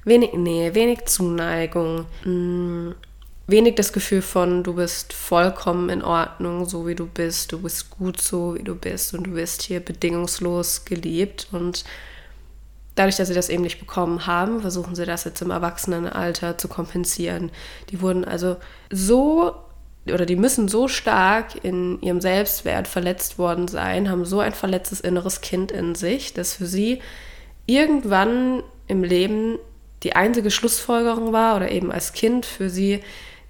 wenig 0.04 0.34
Nähe, 0.34 0.76
wenig 0.76 1.06
Zuneigung, 1.06 2.06
mh, 2.24 2.32
mm, 2.32 2.96
wenig 3.48 3.76
das 3.76 3.94
Gefühl 3.94 4.22
von, 4.22 4.64
du 4.64 4.74
bist 4.74 5.14
vollkommen 5.14 5.90
in 5.90 6.04
Ordnung, 6.04 6.66
so 6.66 6.88
wie 6.88 6.96
du 6.96 7.06
bist, 7.06 7.52
du 7.52 7.62
bist 7.62 7.92
gut 7.92 8.20
so, 8.20 8.56
wie 8.56 8.64
du 8.64 8.76
bist 8.76 9.14
und 9.14 9.28
du 9.28 9.32
bist 9.32 9.62
hier 9.62 9.80
bedingungslos 9.80 10.86
geliebt. 10.86 11.48
Und 11.52 11.86
dadurch, 12.96 13.18
dass 13.18 13.28
sie 13.28 13.34
das 13.34 13.50
eben 13.50 13.64
nicht 13.64 13.80
bekommen 13.80 14.26
haben, 14.26 14.62
versuchen 14.62 14.96
sie 14.96 15.06
das 15.06 15.24
jetzt 15.26 15.42
im 15.42 15.52
Erwachsenenalter 15.52 16.58
zu 16.58 16.68
kompensieren. 16.68 17.52
Die 17.90 18.02
wurden 18.02 18.26
also 18.26 18.58
so 18.92 19.56
oder 20.08 20.26
die 20.26 20.36
müssen 20.36 20.68
so 20.68 20.88
stark 20.88 21.64
in 21.64 22.00
ihrem 22.02 22.22
Selbstwert 22.22 22.88
verletzt 22.88 23.40
worden 23.40 23.68
sein, 23.68 24.10
haben 24.10 24.24
so 24.24 24.40
ein 24.40 24.54
verletztes 24.54 25.02
inneres 25.02 25.42
Kind 25.42 25.72
in 25.72 25.96
sich, 25.96 26.34
dass 26.34 26.54
für 26.54 26.68
sie 26.68 27.02
irgendwann 27.66 28.62
im 28.88 29.04
Leben 29.04 29.58
die 30.04 30.16
einzige 30.16 30.52
Schlussfolgerung 30.52 31.34
war 31.34 31.56
oder 31.56 31.72
eben 31.72 31.92
als 31.92 32.14
Kind 32.14 32.46
für 32.46 32.70
sie 32.70 33.02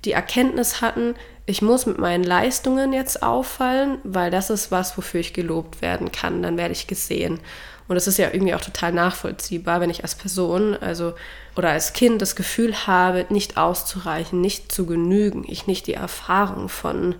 die 0.05 0.13
Erkenntnis 0.13 0.81
hatten, 0.81 1.15
ich 1.47 1.61
muss 1.61 1.85
mit 1.85 1.99
meinen 1.99 2.23
Leistungen 2.23 2.91
jetzt 2.93 3.21
auffallen, 3.21 3.99
weil 4.03 4.31
das 4.31 4.49
ist 4.49 4.71
was, 4.71 4.97
wofür 4.97 5.19
ich 5.19 5.33
gelobt 5.33 5.81
werden 5.81 6.11
kann, 6.11 6.41
dann 6.41 6.57
werde 6.57 6.71
ich 6.71 6.87
gesehen. 6.87 7.39
Und 7.87 7.95
das 7.95 8.07
ist 8.07 8.17
ja 8.17 8.29
irgendwie 8.33 8.55
auch 8.55 8.61
total 8.61 8.91
nachvollziehbar, 8.91 9.79
wenn 9.79 9.89
ich 9.89 10.03
als 10.03 10.15
Person, 10.15 10.75
also 10.75 11.13
oder 11.55 11.69
als 11.69 11.93
Kind 11.93 12.21
das 12.21 12.35
Gefühl 12.35 12.87
habe, 12.87 13.25
nicht 13.29 13.57
auszureichen, 13.57 14.41
nicht 14.41 14.71
zu 14.71 14.85
genügen, 14.85 15.45
ich 15.47 15.67
nicht 15.67 15.87
die 15.87 15.93
Erfahrung 15.93 16.67
von 16.67 17.15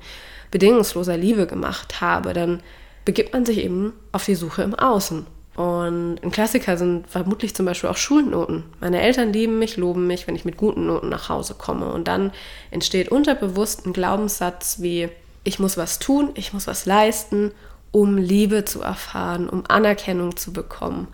bedingungsloser 0.51 1.17
Liebe 1.17 1.45
gemacht 1.45 2.01
habe, 2.01 2.33
dann 2.33 2.61
begibt 3.03 3.33
man 3.33 3.45
sich 3.45 3.59
eben 3.59 3.93
auf 4.11 4.25
die 4.25 4.35
Suche 4.35 4.63
im 4.63 4.73
Außen. 4.73 5.27
Und 5.55 6.17
ein 6.21 6.31
Klassiker 6.31 6.77
sind 6.77 7.07
vermutlich 7.07 7.55
zum 7.55 7.65
Beispiel 7.65 7.89
auch 7.89 7.95
Schulnoten. 7.95 8.63
Meine 8.81 9.01
Eltern 9.01 9.31
lieben 9.31 9.57
mich, 9.57 9.77
loben 9.77 10.05
mich, 10.05 10.27
wenn 10.27 10.35
ich 10.35 10.43
mit 10.43 10.57
guten 10.57 10.87
Noten 10.87 11.07
nach 11.07 11.29
Hause 11.29 11.55
komme. 11.57 11.93
Und 11.93 12.09
dann 12.09 12.31
entsteht 12.71 13.09
unterbewusst 13.09 13.85
ein 13.85 13.93
Glaubenssatz 13.93 14.77
wie, 14.81 15.07
ich 15.45 15.59
muss 15.59 15.77
was 15.77 15.99
tun, 15.99 16.31
ich 16.33 16.51
muss 16.51 16.67
was 16.67 16.85
leisten, 16.85 17.51
um 17.95 18.17
Liebe 18.17 18.65
zu 18.65 18.81
erfahren, 18.81 19.47
um 19.47 19.63
Anerkennung 19.69 20.35
zu 20.35 20.51
bekommen, 20.51 21.07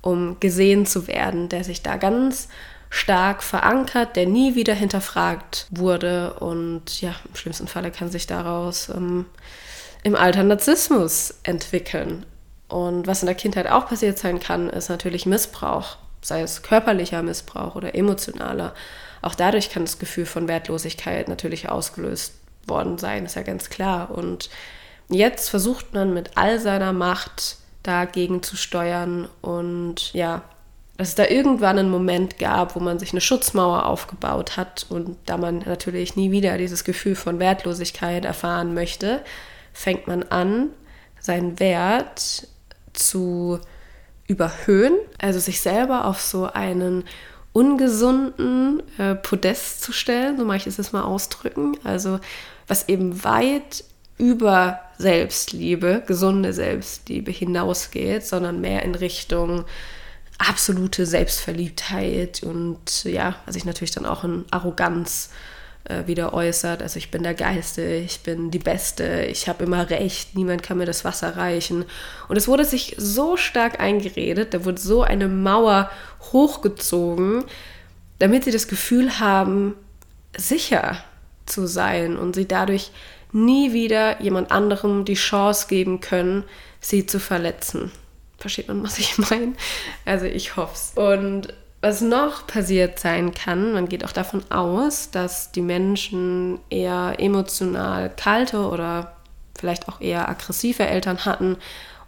um 0.00 0.40
gesehen 0.40 0.84
zu 0.84 1.06
werden, 1.06 1.48
der 1.48 1.62
sich 1.62 1.80
da 1.80 1.96
ganz 1.96 2.48
stark 2.90 3.44
verankert, 3.44 4.16
der 4.16 4.26
nie 4.26 4.56
wieder 4.56 4.74
hinterfragt 4.74 5.68
wurde 5.70 6.34
und 6.40 7.00
ja, 7.00 7.14
im 7.28 7.36
schlimmsten 7.36 7.68
Falle 7.68 7.92
kann 7.92 8.10
sich 8.10 8.26
daraus 8.26 8.88
ähm, 8.88 9.26
im 10.02 10.16
Alter 10.16 10.42
Narzissmus 10.42 11.34
entwickeln. 11.44 12.26
Und 12.66 13.06
was 13.06 13.22
in 13.22 13.26
der 13.26 13.36
Kindheit 13.36 13.70
auch 13.70 13.86
passiert 13.86 14.18
sein 14.18 14.40
kann, 14.40 14.68
ist 14.68 14.88
natürlich 14.88 15.26
Missbrauch, 15.26 15.98
sei 16.20 16.42
es 16.42 16.62
körperlicher 16.64 17.22
Missbrauch 17.22 17.76
oder 17.76 17.94
emotionaler. 17.94 18.74
Auch 19.22 19.36
dadurch 19.36 19.70
kann 19.70 19.84
das 19.84 20.00
Gefühl 20.00 20.26
von 20.26 20.48
Wertlosigkeit 20.48 21.28
natürlich 21.28 21.68
ausgelöst 21.68 22.34
worden 22.66 22.98
sein, 22.98 23.24
ist 23.24 23.36
ja 23.36 23.42
ganz 23.42 23.70
klar. 23.70 24.10
Und 24.10 24.50
Jetzt 25.08 25.50
versucht 25.50 25.92
man 25.92 26.14
mit 26.14 26.36
all 26.36 26.58
seiner 26.58 26.92
Macht 26.92 27.58
dagegen 27.82 28.42
zu 28.42 28.56
steuern 28.56 29.28
und 29.42 30.12
ja, 30.14 30.42
dass 30.96 31.08
es 31.08 31.14
da 31.14 31.26
irgendwann 31.26 31.78
einen 31.78 31.90
Moment 31.90 32.38
gab, 32.38 32.76
wo 32.76 32.80
man 32.80 32.98
sich 32.98 33.12
eine 33.12 33.20
Schutzmauer 33.20 33.86
aufgebaut 33.86 34.56
hat 34.56 34.86
und 34.88 35.16
da 35.26 35.36
man 35.36 35.58
natürlich 35.58 36.16
nie 36.16 36.30
wieder 36.30 36.56
dieses 36.56 36.84
Gefühl 36.84 37.16
von 37.16 37.38
Wertlosigkeit 37.40 38.24
erfahren 38.24 38.74
möchte, 38.74 39.22
fängt 39.72 40.06
man 40.06 40.22
an, 40.22 40.70
seinen 41.20 41.58
Wert 41.58 42.46
zu 42.92 43.58
überhöhen, 44.26 44.94
also 45.18 45.40
sich 45.40 45.60
selber 45.60 46.06
auf 46.06 46.20
so 46.20 46.46
einen 46.46 47.04
ungesunden 47.52 48.82
äh, 48.98 49.14
Podest 49.16 49.82
zu 49.82 49.92
stellen, 49.92 50.36
so 50.36 50.44
mache 50.44 50.58
ich 50.58 50.66
es 50.66 50.76
jetzt 50.76 50.92
mal 50.92 51.02
ausdrücken, 51.02 51.76
also 51.84 52.20
was 52.66 52.88
eben 52.88 53.24
weit 53.24 53.84
über 54.18 54.80
Selbstliebe, 54.98 56.02
gesunde 56.06 56.52
Selbstliebe 56.52 57.30
hinausgeht, 57.30 58.24
sondern 58.24 58.60
mehr 58.60 58.82
in 58.82 58.94
Richtung 58.94 59.64
absolute 60.38 61.06
Selbstverliebtheit 61.06 62.42
und 62.42 63.04
ja, 63.04 63.36
was 63.46 63.54
sich 63.54 63.64
natürlich 63.64 63.92
dann 63.92 64.06
auch 64.06 64.24
in 64.24 64.44
Arroganz 64.50 65.30
äh, 65.84 66.06
wieder 66.06 66.32
äußert. 66.32 66.82
Also 66.82 66.96
ich 66.96 67.10
bin 67.10 67.22
der 67.22 67.34
Geiste, 67.34 67.82
ich 67.82 68.20
bin 68.20 68.50
die 68.50 68.58
Beste, 68.58 69.26
ich 69.26 69.48
habe 69.48 69.64
immer 69.64 69.90
recht, 69.90 70.34
niemand 70.34 70.62
kann 70.62 70.78
mir 70.78 70.86
das 70.86 71.04
Wasser 71.04 71.36
reichen. 71.36 71.84
Und 72.28 72.36
es 72.36 72.48
wurde 72.48 72.64
sich 72.64 72.94
so 72.98 73.36
stark 73.36 73.80
eingeredet, 73.80 74.54
da 74.54 74.64
wurde 74.64 74.80
so 74.80 75.02
eine 75.02 75.28
Mauer 75.28 75.90
hochgezogen, 76.32 77.44
damit 78.18 78.44
sie 78.44 78.50
das 78.50 78.68
Gefühl 78.68 79.20
haben, 79.20 79.74
sicher 80.36 80.96
zu 81.46 81.66
sein 81.66 82.16
und 82.16 82.34
sie 82.34 82.48
dadurch 82.48 82.90
nie 83.34 83.72
wieder 83.72 84.20
jemand 84.22 84.50
anderem 84.50 85.04
die 85.04 85.14
Chance 85.14 85.66
geben 85.68 86.00
können, 86.00 86.44
sie 86.80 87.06
zu 87.06 87.18
verletzen. 87.18 87.90
Versteht 88.38 88.68
man, 88.68 88.82
was 88.82 88.98
ich 88.98 89.18
meine? 89.30 89.54
Also 90.04 90.26
ich 90.26 90.56
hoffe 90.56 90.74
es. 90.74 90.92
Und 90.94 91.52
was 91.80 92.00
noch 92.00 92.46
passiert 92.46 92.98
sein 92.98 93.34
kann, 93.34 93.74
man 93.74 93.88
geht 93.88 94.04
auch 94.04 94.12
davon 94.12 94.42
aus, 94.50 95.10
dass 95.10 95.52
die 95.52 95.60
Menschen 95.60 96.58
eher 96.70 97.16
emotional 97.18 98.10
kalte 98.16 98.68
oder 98.68 99.16
vielleicht 99.58 99.88
auch 99.88 100.00
eher 100.00 100.28
aggressive 100.28 100.86
Eltern 100.86 101.24
hatten 101.26 101.58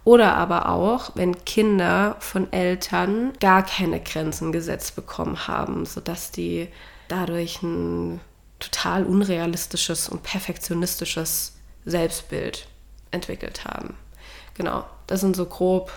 oder 0.03 0.35
aber 0.35 0.69
auch, 0.69 1.11
wenn 1.15 1.43
Kinder 1.43 2.15
von 2.19 2.51
Eltern 2.53 3.33
gar 3.39 3.63
keine 3.63 3.99
Grenzen 3.99 4.51
gesetzt 4.51 4.95
bekommen 4.95 5.47
haben, 5.47 5.85
sodass 5.85 6.31
die 6.31 6.69
dadurch 7.07 7.61
ein 7.61 8.21
total 8.59 9.05
unrealistisches 9.05 10.09
und 10.09 10.23
perfektionistisches 10.23 11.53
Selbstbild 11.85 12.67
entwickelt 13.11 13.65
haben. 13.65 13.95
Genau, 14.55 14.85
das 15.05 15.21
sind 15.21 15.35
so 15.35 15.45
grob 15.45 15.91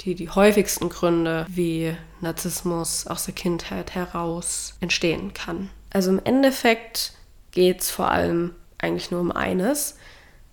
die, 0.00 0.14
die 0.14 0.28
häufigsten 0.28 0.88
Gründe, 0.88 1.46
wie 1.48 1.96
Narzissmus 2.20 3.06
aus 3.06 3.24
der 3.24 3.34
Kindheit 3.34 3.94
heraus 3.94 4.74
entstehen 4.80 5.34
kann. 5.34 5.70
Also 5.90 6.10
im 6.10 6.20
Endeffekt 6.24 7.12
geht 7.52 7.80
es 7.80 7.90
vor 7.90 8.10
allem 8.10 8.54
eigentlich 8.78 9.10
nur 9.10 9.20
um 9.20 9.32
eines. 9.32 9.96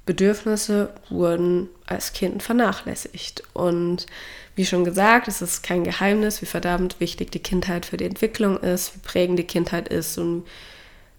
Bedürfnisse 0.05 0.93
wurden 1.09 1.69
als 1.85 2.13
Kind 2.13 2.43
vernachlässigt. 2.43 3.43
Und 3.53 4.05
wie 4.55 4.65
schon 4.65 4.83
gesagt, 4.83 5.27
es 5.27 5.41
ist 5.41 5.63
kein 5.63 5.83
Geheimnis, 5.83 6.41
wie 6.41 6.47
verdammt 6.47 6.99
wichtig 6.99 7.31
die 7.31 7.39
Kindheit 7.39 7.85
für 7.85 7.97
die 7.97 8.05
Entwicklung 8.05 8.57
ist, 8.57 8.95
wie 8.95 8.99
prägend 8.99 9.39
die 9.39 9.43
Kindheit 9.43 9.87
ist 9.89 10.17
und 10.17 10.45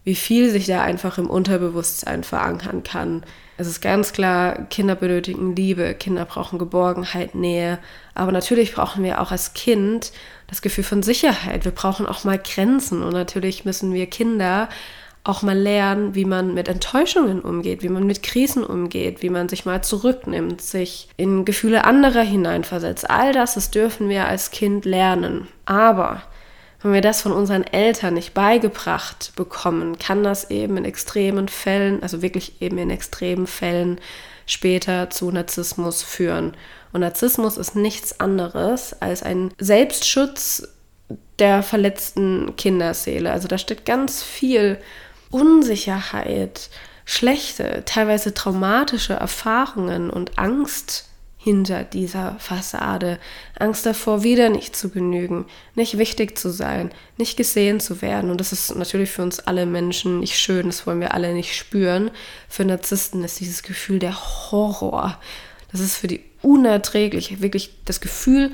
wie 0.05 0.15
viel 0.15 0.51
sich 0.51 0.67
da 0.67 0.83
einfach 0.83 1.19
im 1.19 1.31
Unterbewusstsein 1.31 2.25
verankern 2.25 2.83
kann. 2.83 3.23
Es 3.57 3.69
ist 3.69 3.81
ganz 3.81 4.13
klar, 4.13 4.67
Kinder 4.71 4.97
benötigen 4.97 5.55
Liebe, 5.55 5.95
Kinder 5.95 6.25
brauchen 6.25 6.59
Geborgenheit, 6.59 7.35
Nähe, 7.35 7.79
aber 8.15 8.33
natürlich 8.33 8.75
brauchen 8.75 9.05
wir 9.05 9.21
auch 9.21 9.31
als 9.31 9.55
Kind 9.55 10.13
das 10.49 10.63
Gefühl 10.63 10.85
von 10.85 11.03
Sicherheit. 11.03 11.65
Wir 11.65 11.73
brauchen 11.73 12.07
auch 12.07 12.25
mal 12.25 12.39
Grenzen 12.39 13.03
und 13.03 13.13
natürlich 13.13 13.65
müssen 13.65 13.93
wir 13.93 14.07
Kinder 14.07 14.69
auch 15.25 15.43
mal 15.43 15.57
lernen, 15.57 16.17
wie 16.17 16.25
man 16.25 16.53
mit 16.53 16.69
Enttäuschungen 16.69 17.41
umgeht, 17.41 17.83
wie 17.83 17.89
man 17.89 18.05
mit 18.05 18.25
Krisen 18.25 18.65
umgeht, 18.65 19.23
wie 19.23 19.31
man 19.31 19.49
sich 19.49 19.65
mal 19.65 19.83
zurücknimmt, 19.83 20.61
sich 20.61 21.09
in 21.17 21.45
Gefühle 21.45 21.85
anderer 21.85 22.23
hineinversetzt. 22.23 23.09
All 23.09 23.33
das, 23.33 23.55
das 23.55 23.71
dürfen 23.71 24.09
wir 24.09 24.27
als 24.27 24.51
Kind 24.51 24.85
lernen. 24.85 25.47
Aber 25.65 26.23
wenn 26.83 26.93
wir 26.93 27.01
das 27.01 27.23
von 27.23 27.33
unseren 27.33 27.65
Eltern 27.65 28.15
nicht 28.15 28.35
beigebracht 28.35 29.33
bekommen, 29.37 29.99
kann 29.99 30.25
das 30.25 30.51
eben 30.51 30.77
in 30.77 30.85
extremen 30.85 31.49
Fällen, 31.49 32.03
also 32.03 32.23
wirklich 32.23 32.61
eben 32.61 32.79
in 32.79 32.91
extremen 32.91 33.47
Fällen 33.47 34.01
später 34.47 35.11
zu 35.11 35.31
Narzissmus 35.31 36.03
führen. 36.03 36.57
Und 36.93 37.01
Narzissmus 37.01 37.57
ist 37.57 37.77
nichts 37.77 38.21
anderes 38.21 39.01
als 39.01 39.23
ein 39.23 39.53
Selbstschutz 39.59 40.69
der 41.39 41.63
verletzten 41.63 42.57
Kinderseele. 42.57 43.31
Also 43.31 43.49
da 43.49 43.59
steht 43.59 43.85
ganz 43.85 44.23
viel 44.23 44.79
Unsicherheit, 45.31 46.69
schlechte, 47.05 47.83
teilweise 47.87 48.35
traumatische 48.35 49.15
Erfahrungen 49.15 50.11
und 50.11 50.39
Angst 50.39 51.09
hinter 51.43 51.83
dieser 51.83 52.37
Fassade. 52.39 53.19
Angst 53.59 53.85
davor, 53.85 54.23
wieder 54.23 54.49
nicht 54.49 54.77
zu 54.77 54.91
genügen, 54.91 55.47
nicht 55.75 55.99
wichtig 55.99 56.39
zu 56.39 56.51
sein, 56.51 56.93
nicht 57.17 57.37
gesehen 57.37 57.81
zu 57.81 58.01
werden. 58.01 58.31
Und 58.31 58.39
das 58.39 58.53
ist 58.53 58.77
natürlich 58.77 59.11
für 59.11 59.23
uns 59.23 59.41
alle 59.41 59.67
Menschen 59.67 60.21
nicht 60.21 60.39
schön, 60.39 60.67
das 60.67 60.87
wollen 60.87 61.01
wir 61.01 61.15
alle 61.15 61.35
nicht 61.35 61.57
spüren. 61.57 62.13
Für 62.49 62.65
Narzissten 62.65 63.25
ist 63.25 63.41
dieses 63.41 63.65
Gefühl 63.65 63.99
der 63.99 64.15
Horror. 64.15 65.19
Das 65.73 65.81
ist 65.81 65.97
für 65.97 66.07
die 66.07 66.23
unerträglich, 66.43 67.43
wirklich 67.43 67.75
das 67.87 68.01
Gefühl, 68.01 68.53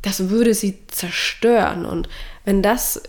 das 0.00 0.30
würde 0.30 0.54
sie 0.54 0.78
zerstören. 0.88 1.84
Und 1.84 2.08
wenn 2.46 2.62
das 2.62 3.02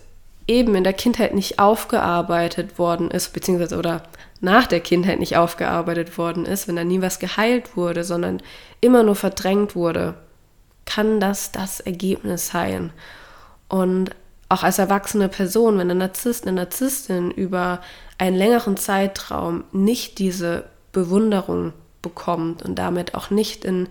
eben 0.48 0.76
in 0.76 0.84
der 0.84 0.94
Kindheit 0.94 1.34
nicht 1.34 1.60
aufgearbeitet 1.60 2.78
worden 2.78 3.10
ist, 3.10 3.32
beziehungsweise 3.32 3.78
oder 3.78 4.04
nach 4.42 4.68
der 4.68 4.80
Kindheit 4.80 5.20
nicht 5.20 5.38
aufgearbeitet 5.38 6.18
worden 6.18 6.46
ist, 6.46 6.68
wenn 6.68 6.76
da 6.76 6.84
nie 6.84 7.02
was 7.02 7.20
geheilt 7.20 7.78
wurde, 7.78 8.04
sondern 8.04 8.42
immer 8.82 9.04
nur 9.04 9.16
verdrängt 9.16 9.76
wurde, 9.76 10.16
kann 10.86 11.20
das 11.20 11.52
das 11.52 11.80
Ergebnis 11.80 12.48
sein. 12.48 12.92
Und 13.70 14.12
auch 14.50 14.64
als 14.64 14.80
erwachsene 14.80 15.30
Person, 15.30 15.78
wenn 15.78 15.92
ein 15.92 16.00
Narzisst, 16.00 16.46
eine 16.46 16.56
Narzisstin 16.56 17.32
über 17.32 17.80
einen 18.18 18.36
längeren 18.36 18.76
Zeitraum 18.76 19.64
nicht 19.72 20.20
diese 20.20 20.66
Bewunderung 20.92 21.72
bekommt 22.02 22.64
und 22.64 22.76
damit 22.76 23.16
auch 23.16 23.30
nicht 23.30 23.64
in, 23.64 23.88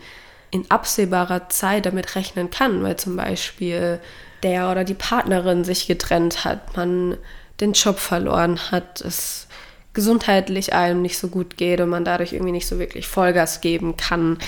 in 0.50 0.70
absehbarer 0.70 1.48
Zeit 1.48 1.86
damit 1.86 2.14
rechnen 2.16 2.50
kann, 2.50 2.82
weil 2.82 2.96
zum 2.96 3.16
Beispiel 3.16 4.00
der 4.42 4.70
oder 4.70 4.84
die 4.84 4.94
Partnerin 4.94 5.64
sich 5.64 5.86
getrennt 5.86 6.44
hat, 6.44 6.76
man 6.76 7.16
den 7.60 7.72
Job 7.72 7.98
verloren 7.98 8.58
hat, 8.70 9.00
es 9.00 9.46
gesundheitlich 9.92 10.72
einem 10.72 11.02
nicht 11.02 11.18
so 11.18 11.28
gut 11.28 11.56
geht 11.56 11.80
und 11.80 11.88
man 11.88 12.04
dadurch 12.04 12.32
irgendwie 12.32 12.52
nicht 12.52 12.66
so 12.66 12.78
wirklich 12.78 13.08
Vollgas 13.08 13.60
geben 13.60 13.96
kann. 13.96 14.38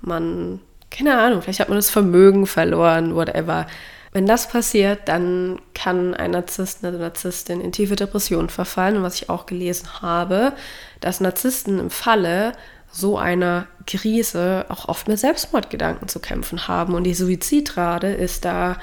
Man, 0.00 0.60
keine 0.90 1.18
Ahnung, 1.18 1.42
vielleicht 1.42 1.60
hat 1.60 1.68
man 1.68 1.78
das 1.78 1.90
Vermögen 1.90 2.46
verloren, 2.46 3.14
whatever. 3.14 3.66
Wenn 4.12 4.26
das 4.26 4.48
passiert, 4.48 5.00
dann 5.06 5.60
kann 5.74 6.14
ein 6.14 6.30
Narzisst, 6.30 6.84
eine 6.84 6.98
Narzisstin 6.98 7.60
in 7.60 7.72
tiefe 7.72 7.94
Depression 7.94 8.48
verfallen. 8.48 8.96
Und 8.96 9.02
was 9.02 9.16
ich 9.16 9.28
auch 9.28 9.46
gelesen 9.46 10.02
habe, 10.02 10.54
dass 11.00 11.20
Narzissten 11.20 11.78
im 11.78 11.90
Falle 11.90 12.52
so 12.90 13.18
einer 13.18 13.66
Krise 13.86 14.64
auch 14.70 14.88
oft 14.88 15.08
mit 15.08 15.18
Selbstmordgedanken 15.18 16.08
zu 16.08 16.20
kämpfen 16.20 16.68
haben. 16.68 16.94
Und 16.94 17.04
die 17.04 17.14
Suizidrate 17.14 18.08
ist 18.08 18.44
da 18.44 18.78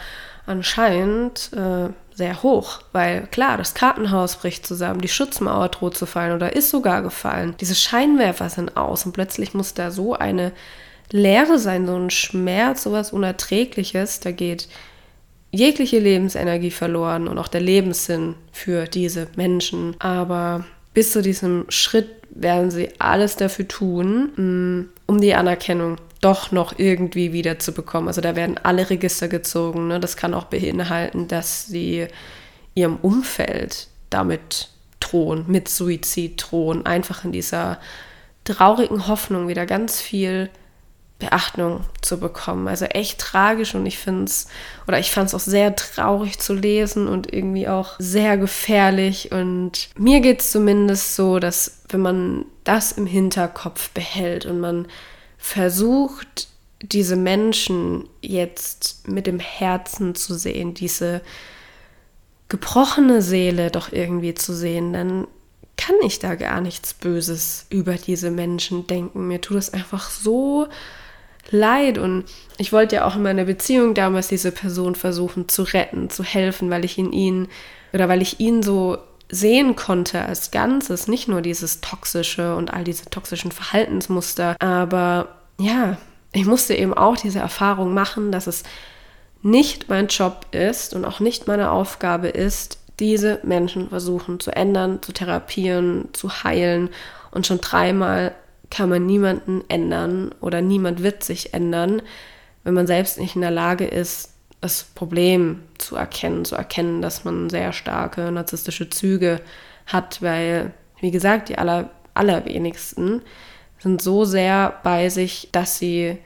anscheinend 0.45 1.51
äh, 1.53 1.89
sehr 2.15 2.43
hoch, 2.43 2.79
weil 2.93 3.27
klar, 3.27 3.57
das 3.57 3.73
Kartenhaus 3.73 4.37
bricht 4.37 4.65
zusammen, 4.65 5.01
die 5.01 5.09
Schutzmauer 5.09 5.69
droht 5.69 5.97
zu 5.97 6.05
fallen 6.05 6.33
oder 6.33 6.55
ist 6.55 6.69
sogar 6.69 7.01
gefallen. 7.01 7.55
Diese 7.59 7.75
Scheinwerfer 7.75 8.49
sind 8.49 8.77
aus 8.77 9.05
und 9.05 9.11
plötzlich 9.11 9.53
muss 9.53 9.73
da 9.73 9.91
so 9.91 10.13
eine 10.13 10.53
Leere 11.11 11.59
sein, 11.59 11.85
so 11.85 11.95
ein 11.95 12.09
Schmerz, 12.09 12.83
sowas 12.83 13.11
Unerträgliches, 13.11 14.21
da 14.21 14.31
geht 14.31 14.69
jegliche 15.51 15.99
Lebensenergie 15.99 16.71
verloren 16.71 17.27
und 17.27 17.37
auch 17.37 17.47
der 17.47 17.61
Lebenssinn 17.61 18.35
für 18.51 18.85
diese 18.85 19.27
Menschen. 19.35 19.95
Aber 19.99 20.65
bis 20.93 21.11
zu 21.11 21.21
diesem 21.21 21.65
Schritt 21.69 22.09
werden 22.29 22.71
sie 22.71 22.89
alles 22.99 23.35
dafür 23.35 23.67
tun, 23.67 24.31
mm, 24.35 24.89
um 25.05 25.21
die 25.21 25.35
Anerkennung 25.35 25.97
doch 26.25 26.51
noch 26.51 26.79
irgendwie 26.79 27.33
wieder 27.33 27.59
zu 27.59 27.71
bekommen. 27.71 28.07
Also 28.07 28.19
da 28.19 28.35
werden 28.35 28.59
alle 28.63 28.89
Register 28.89 29.27
gezogen. 29.27 29.89
Ne? 29.89 29.99
Das 29.99 30.17
kann 30.17 30.33
auch 30.33 30.45
beinhalten, 30.45 31.27
dass 31.27 31.67
sie 31.67 32.07
ihrem 32.73 32.95
Umfeld 32.97 33.87
damit 34.09 34.69
drohen, 34.99 35.45
mit 35.47 35.69
Suizid 35.69 36.43
drohen, 36.43 36.85
einfach 36.87 37.23
in 37.25 37.31
dieser 37.31 37.79
traurigen 38.43 39.07
Hoffnung 39.07 39.47
wieder 39.47 39.67
ganz 39.67 40.01
viel 40.01 40.49
Beachtung 41.19 41.81
zu 42.01 42.19
bekommen. 42.19 42.67
Also 42.67 42.85
echt 42.85 43.19
tragisch 43.19 43.75
und 43.75 43.85
ich 43.85 43.99
finde 43.99 44.23
es, 44.23 44.47
oder 44.87 44.97
ich 44.97 45.11
fand 45.11 45.27
es 45.27 45.35
auch 45.35 45.39
sehr 45.39 45.75
traurig 45.75 46.39
zu 46.39 46.55
lesen 46.55 47.07
und 47.07 47.31
irgendwie 47.31 47.67
auch 47.67 47.91
sehr 47.99 48.37
gefährlich. 48.37 49.31
Und 49.31 49.89
mir 49.95 50.21
geht 50.21 50.41
es 50.41 50.51
zumindest 50.51 51.15
so, 51.15 51.37
dass 51.37 51.83
wenn 51.89 52.01
man 52.01 52.45
das 52.63 52.93
im 52.93 53.05
Hinterkopf 53.05 53.91
behält 53.91 54.47
und 54.47 54.59
man 54.59 54.87
versucht, 55.45 56.47
diese 56.81 57.15
Menschen 57.15 58.09
jetzt 58.19 59.07
mit 59.07 59.27
dem 59.27 59.39
Herzen 59.39 60.15
zu 60.15 60.33
sehen, 60.33 60.73
diese 60.73 61.21
gebrochene 62.49 63.21
Seele 63.21 63.69
doch 63.69 63.91
irgendwie 63.91 64.33
zu 64.33 64.55
sehen, 64.55 64.91
dann 64.91 65.27
kann 65.77 65.95
ich 66.03 66.17
da 66.17 66.33
gar 66.33 66.61
nichts 66.61 66.95
Böses 66.95 67.67
über 67.69 67.93
diese 67.93 68.31
Menschen 68.31 68.87
denken. 68.87 69.27
Mir 69.27 69.39
tut 69.39 69.57
es 69.57 69.71
einfach 69.71 70.09
so 70.09 70.67
leid 71.51 71.99
und 71.99 72.25
ich 72.57 72.73
wollte 72.73 72.95
ja 72.95 73.05
auch 73.05 73.15
in 73.15 73.21
meiner 73.21 73.45
Beziehung 73.45 73.93
damals 73.93 74.29
diese 74.29 74.51
Person 74.51 74.95
versuchen 74.95 75.47
zu 75.47 75.61
retten, 75.61 76.09
zu 76.09 76.23
helfen, 76.23 76.71
weil 76.71 76.85
ich 76.85 76.97
in 76.97 77.11
ihn 77.11 77.49
oder 77.93 78.09
weil 78.09 78.23
ich 78.23 78.39
ihn 78.39 78.63
so 78.63 78.97
sehen 79.29 79.75
konnte 79.75 80.23
als 80.23 80.51
Ganzes, 80.51 81.07
nicht 81.07 81.27
nur 81.27 81.41
dieses 81.41 81.81
toxische 81.81 82.55
und 82.55 82.73
all 82.73 82.83
diese 82.83 83.05
toxischen 83.05 83.51
Verhaltensmuster, 83.51 84.55
aber 84.59 85.29
ja, 85.59 85.97
ich 86.31 86.45
musste 86.45 86.75
eben 86.75 86.93
auch 86.93 87.15
diese 87.15 87.39
Erfahrung 87.39 87.93
machen, 87.93 88.31
dass 88.31 88.47
es 88.47 88.63
nicht 89.41 89.89
mein 89.89 90.07
Job 90.07 90.47
ist 90.51 90.93
und 90.93 91.05
auch 91.05 91.19
nicht 91.19 91.47
meine 91.47 91.71
Aufgabe 91.71 92.27
ist, 92.27 92.79
diese 92.99 93.39
Menschen 93.43 93.89
versuchen 93.89 94.39
zu 94.39 94.51
ändern, 94.51 95.01
zu 95.01 95.11
therapieren, 95.11 96.09
zu 96.13 96.43
heilen. 96.43 96.89
Und 97.31 97.45
schon 97.45 97.61
dreimal 97.61 98.33
kann 98.69 98.89
man 98.89 99.05
niemanden 99.05 99.63
ändern 99.67 100.33
oder 100.41 100.61
niemand 100.61 101.03
wird 101.03 101.23
sich 101.23 101.53
ändern, 101.53 102.01
wenn 102.63 102.73
man 102.73 102.87
selbst 102.87 103.19
nicht 103.19 103.35
in 103.35 103.41
der 103.41 103.51
Lage 103.51 103.85
ist, 103.85 104.31
das 104.65 104.83
Problem 104.83 105.61
zu 105.77 105.95
erkennen, 105.95 106.43
zu 106.43 106.55
erkennen, 106.55 106.99
dass 107.03 107.23
man 107.23 107.51
sehr 107.51 107.71
starke 107.71 108.31
narzisstische 108.31 108.89
Züge 108.89 109.39
hat, 109.85 110.23
weil, 110.23 110.73
wie 110.99 111.11
gesagt, 111.11 111.49
die 111.49 111.57
aller, 111.59 111.91
allerwenigsten 112.15 113.21
sind 113.77 114.01
so 114.01 114.25
sehr 114.25 114.79
bei 114.81 115.09
sich, 115.09 115.49
dass 115.51 115.77
sie 115.77 116.17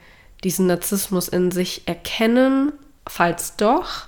diesen 0.42 0.68
Narzissmus 0.68 1.28
in 1.28 1.50
sich 1.50 1.82
erkennen. 1.84 2.72
Falls 3.06 3.56
doch, 3.56 4.06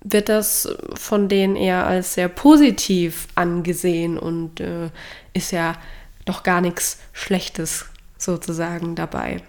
wird 0.00 0.30
das 0.30 0.66
von 0.94 1.28
denen 1.28 1.54
eher 1.54 1.86
als 1.86 2.14
sehr 2.14 2.28
positiv 2.28 3.28
angesehen 3.34 4.18
und 4.18 4.60
äh, 4.60 4.88
ist 5.34 5.50
ja 5.50 5.74
doch 6.24 6.44
gar 6.44 6.62
nichts 6.62 6.98
Schlechtes 7.12 7.84
sozusagen 8.16 8.94
dabei. 8.94 9.42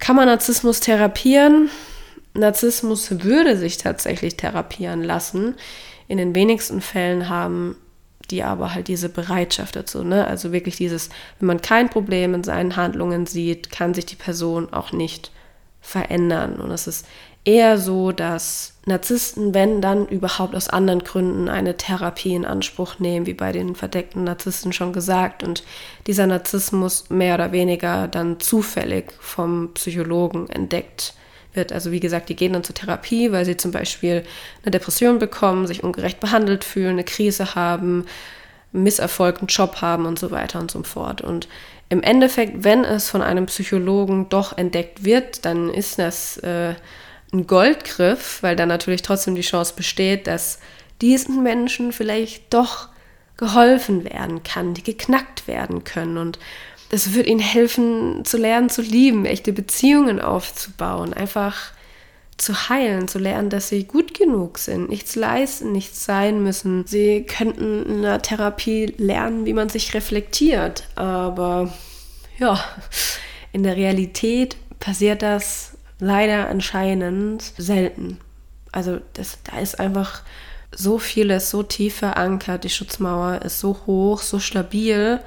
Kann 0.00 0.16
man 0.16 0.26
Narzissmus 0.26 0.80
therapieren? 0.80 1.70
Narzissmus 2.38 3.22
würde 3.22 3.56
sich 3.56 3.78
tatsächlich 3.78 4.36
therapieren 4.36 5.02
lassen. 5.02 5.54
In 6.08 6.18
den 6.18 6.34
wenigsten 6.34 6.80
Fällen 6.80 7.28
haben 7.28 7.76
die 8.30 8.42
aber 8.42 8.74
halt 8.74 8.88
diese 8.88 9.08
Bereitschaft 9.08 9.76
dazu. 9.76 10.02
Ne? 10.02 10.26
Also 10.26 10.52
wirklich 10.52 10.76
dieses, 10.76 11.10
wenn 11.38 11.46
man 11.46 11.62
kein 11.62 11.88
Problem 11.88 12.34
in 12.34 12.44
seinen 12.44 12.76
Handlungen 12.76 13.26
sieht, 13.26 13.70
kann 13.70 13.94
sich 13.94 14.06
die 14.06 14.16
Person 14.16 14.72
auch 14.72 14.92
nicht 14.92 15.30
verändern. 15.80 16.56
Und 16.56 16.70
es 16.70 16.86
ist 16.86 17.06
eher 17.44 17.78
so, 17.78 18.10
dass 18.10 18.74
Narzissten, 18.86 19.54
wenn 19.54 19.80
dann 19.80 20.08
überhaupt 20.08 20.54
aus 20.56 20.68
anderen 20.68 21.04
Gründen 21.04 21.48
eine 21.48 21.76
Therapie 21.76 22.34
in 22.34 22.44
Anspruch 22.44 22.98
nehmen, 22.98 23.26
wie 23.26 23.34
bei 23.34 23.52
den 23.52 23.76
verdeckten 23.76 24.24
Narzissten 24.24 24.72
schon 24.72 24.92
gesagt, 24.92 25.44
und 25.44 25.62
dieser 26.08 26.26
Narzissmus 26.26 27.08
mehr 27.08 27.36
oder 27.36 27.52
weniger 27.52 28.08
dann 28.08 28.40
zufällig 28.40 29.12
vom 29.20 29.72
Psychologen 29.74 30.48
entdeckt 30.48 31.14
wird. 31.56 31.72
Also 31.72 31.90
wie 31.90 32.00
gesagt, 32.00 32.28
die 32.28 32.36
gehen 32.36 32.52
dann 32.52 32.64
zur 32.64 32.74
Therapie, 32.74 33.32
weil 33.32 33.44
sie 33.44 33.56
zum 33.56 33.72
Beispiel 33.72 34.22
eine 34.62 34.70
Depression 34.70 35.18
bekommen, 35.18 35.66
sich 35.66 35.82
ungerecht 35.82 36.20
behandelt 36.20 36.64
fühlen, 36.64 36.92
eine 36.92 37.04
Krise 37.04 37.54
haben, 37.54 38.06
Misserfolg, 38.72 39.38
einen 39.38 39.48
Job 39.48 39.80
haben 39.80 40.06
und 40.06 40.18
so 40.18 40.30
weiter 40.30 40.60
und 40.60 40.70
so 40.70 40.82
fort. 40.82 41.22
Und 41.22 41.48
im 41.88 42.02
Endeffekt, 42.02 42.64
wenn 42.64 42.84
es 42.84 43.08
von 43.08 43.22
einem 43.22 43.46
Psychologen 43.46 44.28
doch 44.28 44.56
entdeckt 44.56 45.04
wird, 45.04 45.44
dann 45.44 45.70
ist 45.72 45.98
das 45.98 46.36
äh, 46.38 46.74
ein 47.32 47.46
Goldgriff, 47.46 48.42
weil 48.42 48.56
dann 48.56 48.68
natürlich 48.68 49.02
trotzdem 49.02 49.34
die 49.34 49.42
Chance 49.42 49.74
besteht, 49.76 50.26
dass 50.26 50.58
diesen 51.00 51.42
Menschen 51.42 51.92
vielleicht 51.92 52.52
doch 52.52 52.88
geholfen 53.36 54.04
werden 54.04 54.42
kann, 54.42 54.74
die 54.74 54.82
geknackt 54.82 55.46
werden 55.46 55.84
können. 55.84 56.16
Und 56.16 56.38
das 56.90 57.14
wird 57.14 57.26
ihnen 57.26 57.40
helfen, 57.40 58.24
zu 58.24 58.36
lernen 58.36 58.68
zu 58.68 58.82
lieben, 58.82 59.24
echte 59.24 59.52
Beziehungen 59.52 60.20
aufzubauen, 60.20 61.12
einfach 61.12 61.72
zu 62.36 62.68
heilen, 62.68 63.08
zu 63.08 63.18
lernen, 63.18 63.48
dass 63.48 63.70
sie 63.70 63.84
gut 63.84 64.12
genug 64.14 64.58
sind, 64.58 64.90
nichts 64.90 65.16
leisten, 65.16 65.72
nichts 65.72 66.04
sein 66.04 66.42
müssen. 66.42 66.86
Sie 66.86 67.22
könnten 67.22 67.84
in 67.86 67.98
einer 68.04 68.20
Therapie 68.20 68.94
lernen, 68.98 69.46
wie 69.46 69.54
man 69.54 69.68
sich 69.68 69.94
reflektiert, 69.94 70.84
aber 70.96 71.72
ja, 72.38 72.62
in 73.52 73.62
der 73.62 73.76
Realität 73.76 74.56
passiert 74.78 75.22
das 75.22 75.78
leider 75.98 76.48
anscheinend 76.48 77.42
selten. 77.56 78.18
Also 78.70 79.00
das, 79.14 79.38
da 79.44 79.58
ist 79.58 79.80
einfach 79.80 80.20
so 80.74 80.98
vieles 80.98 81.50
so 81.50 81.62
tief 81.62 81.96
verankert, 81.96 82.64
die 82.64 82.70
Schutzmauer 82.70 83.40
ist 83.42 83.60
so 83.60 83.78
hoch, 83.86 84.20
so 84.20 84.38
stabil 84.38 85.20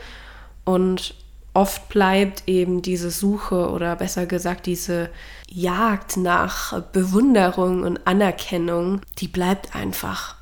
und 0.64 1.16
oft 1.60 1.90
bleibt 1.90 2.44
eben 2.48 2.82
diese 2.82 3.12
Suche 3.12 3.70
oder 3.70 3.98
besser 3.98 4.26
gesagt 4.26 4.66
diese 4.66 5.10
Jagd 5.50 6.16
nach 6.16 6.82
Bewunderung 6.94 7.84
und 7.84 8.08
Anerkennung, 8.08 9.02
die 9.18 9.28
bleibt 9.28 9.76
einfach. 9.76 10.38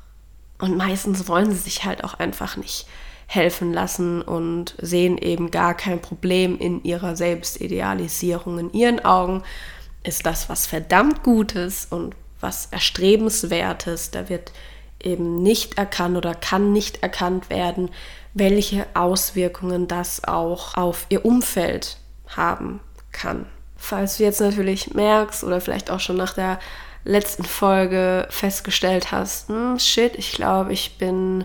Und 0.60 0.76
meistens 0.76 1.26
wollen 1.26 1.50
sie 1.50 1.58
sich 1.58 1.84
halt 1.84 2.04
auch 2.04 2.14
einfach 2.14 2.56
nicht 2.56 2.86
helfen 3.26 3.72
lassen 3.72 4.22
und 4.22 4.76
sehen 4.80 5.18
eben 5.18 5.50
gar 5.50 5.74
kein 5.76 6.00
Problem 6.00 6.56
in 6.56 6.84
ihrer 6.84 7.16
Selbstidealisierung. 7.16 8.60
In 8.60 8.72
ihren 8.72 9.04
Augen 9.04 9.42
ist 10.04 10.24
das 10.24 10.48
was 10.48 10.68
verdammt 10.68 11.24
Gutes 11.24 11.88
und 11.90 12.14
was 12.38 12.66
Erstrebenswertes. 12.66 14.12
Da 14.12 14.28
wird 14.28 14.52
eben 15.02 15.42
nicht 15.42 15.78
erkannt 15.78 16.16
oder 16.16 16.36
kann 16.36 16.72
nicht 16.72 17.02
erkannt 17.02 17.50
werden, 17.50 17.90
welche 18.38 18.86
Auswirkungen 18.94 19.88
das 19.88 20.24
auch 20.24 20.76
auf 20.76 21.06
ihr 21.08 21.24
Umfeld 21.24 21.98
haben 22.28 22.80
kann. 23.12 23.46
Falls 23.76 24.16
du 24.16 24.24
jetzt 24.24 24.40
natürlich 24.40 24.94
merkst 24.94 25.44
oder 25.44 25.60
vielleicht 25.60 25.90
auch 25.90 26.00
schon 26.00 26.16
nach 26.16 26.34
der 26.34 26.58
letzten 27.04 27.44
Folge 27.44 28.26
festgestellt 28.30 29.12
hast, 29.12 29.48
hm, 29.48 29.78
shit, 29.78 30.16
ich 30.16 30.32
glaube, 30.32 30.72
ich 30.72 30.98
bin 30.98 31.44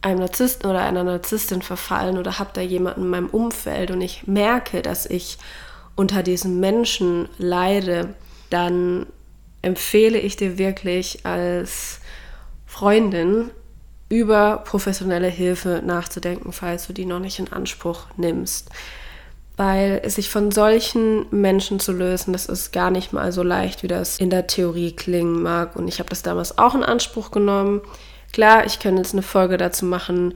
einem 0.00 0.20
Narzissten 0.20 0.68
oder 0.68 0.80
einer 0.80 1.04
Narzisstin 1.04 1.62
verfallen 1.62 2.18
oder 2.18 2.38
habe 2.38 2.50
da 2.52 2.60
jemanden 2.60 3.02
in 3.02 3.10
meinem 3.10 3.28
Umfeld 3.28 3.90
und 3.90 4.00
ich 4.00 4.26
merke, 4.26 4.82
dass 4.82 5.06
ich 5.06 5.38
unter 5.94 6.22
diesen 6.22 6.58
Menschen 6.60 7.28
leide, 7.38 8.14
dann 8.50 9.06
empfehle 9.60 10.18
ich 10.18 10.36
dir 10.36 10.58
wirklich 10.58 11.24
als 11.24 12.00
Freundin 12.66 13.50
über 14.12 14.58
professionelle 14.66 15.28
Hilfe 15.28 15.80
nachzudenken, 15.82 16.52
falls 16.52 16.86
du 16.86 16.92
die 16.92 17.06
noch 17.06 17.18
nicht 17.18 17.38
in 17.38 17.50
Anspruch 17.50 18.08
nimmst. 18.18 18.68
Weil 19.56 20.06
sich 20.10 20.28
von 20.28 20.50
solchen 20.50 21.24
Menschen 21.30 21.80
zu 21.80 21.92
lösen, 21.92 22.34
das 22.34 22.44
ist 22.44 22.72
gar 22.72 22.90
nicht 22.90 23.14
mal 23.14 23.32
so 23.32 23.42
leicht, 23.42 23.82
wie 23.82 23.88
das 23.88 24.18
in 24.18 24.28
der 24.28 24.46
Theorie 24.46 24.92
klingen 24.92 25.42
mag. 25.42 25.76
Und 25.76 25.88
ich 25.88 25.98
habe 25.98 26.10
das 26.10 26.22
damals 26.22 26.58
auch 26.58 26.74
in 26.74 26.82
Anspruch 26.82 27.30
genommen. 27.30 27.80
Klar, 28.34 28.66
ich 28.66 28.80
könnte 28.80 29.00
jetzt 29.00 29.14
eine 29.14 29.22
Folge 29.22 29.56
dazu 29.56 29.86
machen, 29.86 30.34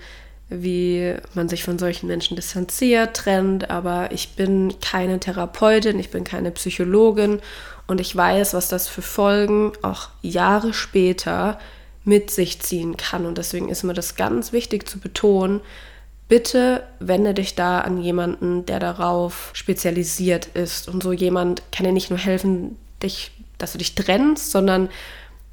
wie 0.48 1.14
man 1.34 1.50
sich 1.50 1.62
von 1.62 1.78
solchen 1.78 2.06
Menschen 2.06 2.34
distanziert, 2.34 3.14
trennt, 3.14 3.68
aber 3.68 4.10
ich 4.10 4.36
bin 4.36 4.72
keine 4.80 5.20
Therapeutin, 5.20 5.98
ich 5.98 6.10
bin 6.10 6.24
keine 6.24 6.50
Psychologin 6.50 7.40
und 7.86 8.00
ich 8.00 8.16
weiß, 8.16 8.54
was 8.54 8.70
das 8.70 8.88
für 8.88 9.02
Folgen 9.02 9.72
auch 9.82 10.08
Jahre 10.22 10.72
später 10.72 11.58
mit 12.06 12.30
sich 12.30 12.60
ziehen 12.60 12.96
kann. 12.96 13.26
Und 13.26 13.36
deswegen 13.36 13.68
ist 13.68 13.82
mir 13.82 13.92
das 13.92 14.14
ganz 14.14 14.52
wichtig 14.52 14.88
zu 14.88 14.98
betonen, 14.98 15.60
bitte 16.28 16.84
wende 17.00 17.34
dich 17.34 17.54
da 17.54 17.80
an 17.80 18.00
jemanden, 18.00 18.64
der 18.64 18.78
darauf 18.78 19.50
spezialisiert 19.52 20.46
ist. 20.46 20.88
Und 20.88 21.02
so 21.02 21.12
jemand 21.12 21.62
kann 21.72 21.84
dir 21.84 21.92
nicht 21.92 22.10
nur 22.10 22.18
helfen, 22.18 22.78
dich, 23.02 23.32
dass 23.58 23.72
du 23.72 23.78
dich 23.78 23.94
trennst, 23.94 24.52
sondern 24.52 24.88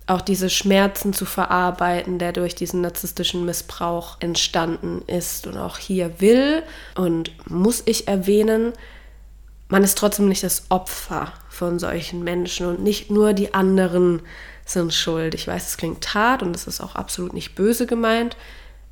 auch 0.06 0.22
diese 0.22 0.50
Schmerzen 0.50 1.14
zu 1.14 1.26
verarbeiten, 1.26 2.20
der 2.20 2.34
durch 2.34 2.56
diesen 2.56 2.82
narzisstischen 2.82 3.46
Missbrauch 3.46 4.18
entstanden 4.20 5.02
ist. 5.08 5.48
Und 5.48 5.58
auch 5.58 5.78
hier 5.78 6.20
will 6.20 6.62
und 6.96 7.32
muss 7.50 7.82
ich 7.86 8.08
erwähnen, 8.08 8.74
man 9.70 9.84
ist 9.84 9.98
trotzdem 9.98 10.28
nicht 10.28 10.44
das 10.44 10.66
Opfer 10.70 11.34
von 11.50 11.80
solchen 11.80 12.24
Menschen 12.24 12.68
und 12.68 12.84
nicht 12.84 13.10
nur 13.10 13.34
die 13.34 13.56
anderen 13.56 14.22
sind 14.66 14.94
schuld. 14.94 15.34
Ich 15.36 15.48
weiß, 15.48 15.68
es 15.68 15.78
klingt 15.78 16.14
hart 16.14 16.42
und 16.42 16.56
es 16.56 16.68
ist 16.68 16.82
auch 16.82 16.96
absolut 16.96 17.34
nicht 17.34 17.56
böse 17.56 17.86
gemeint. 17.86 18.38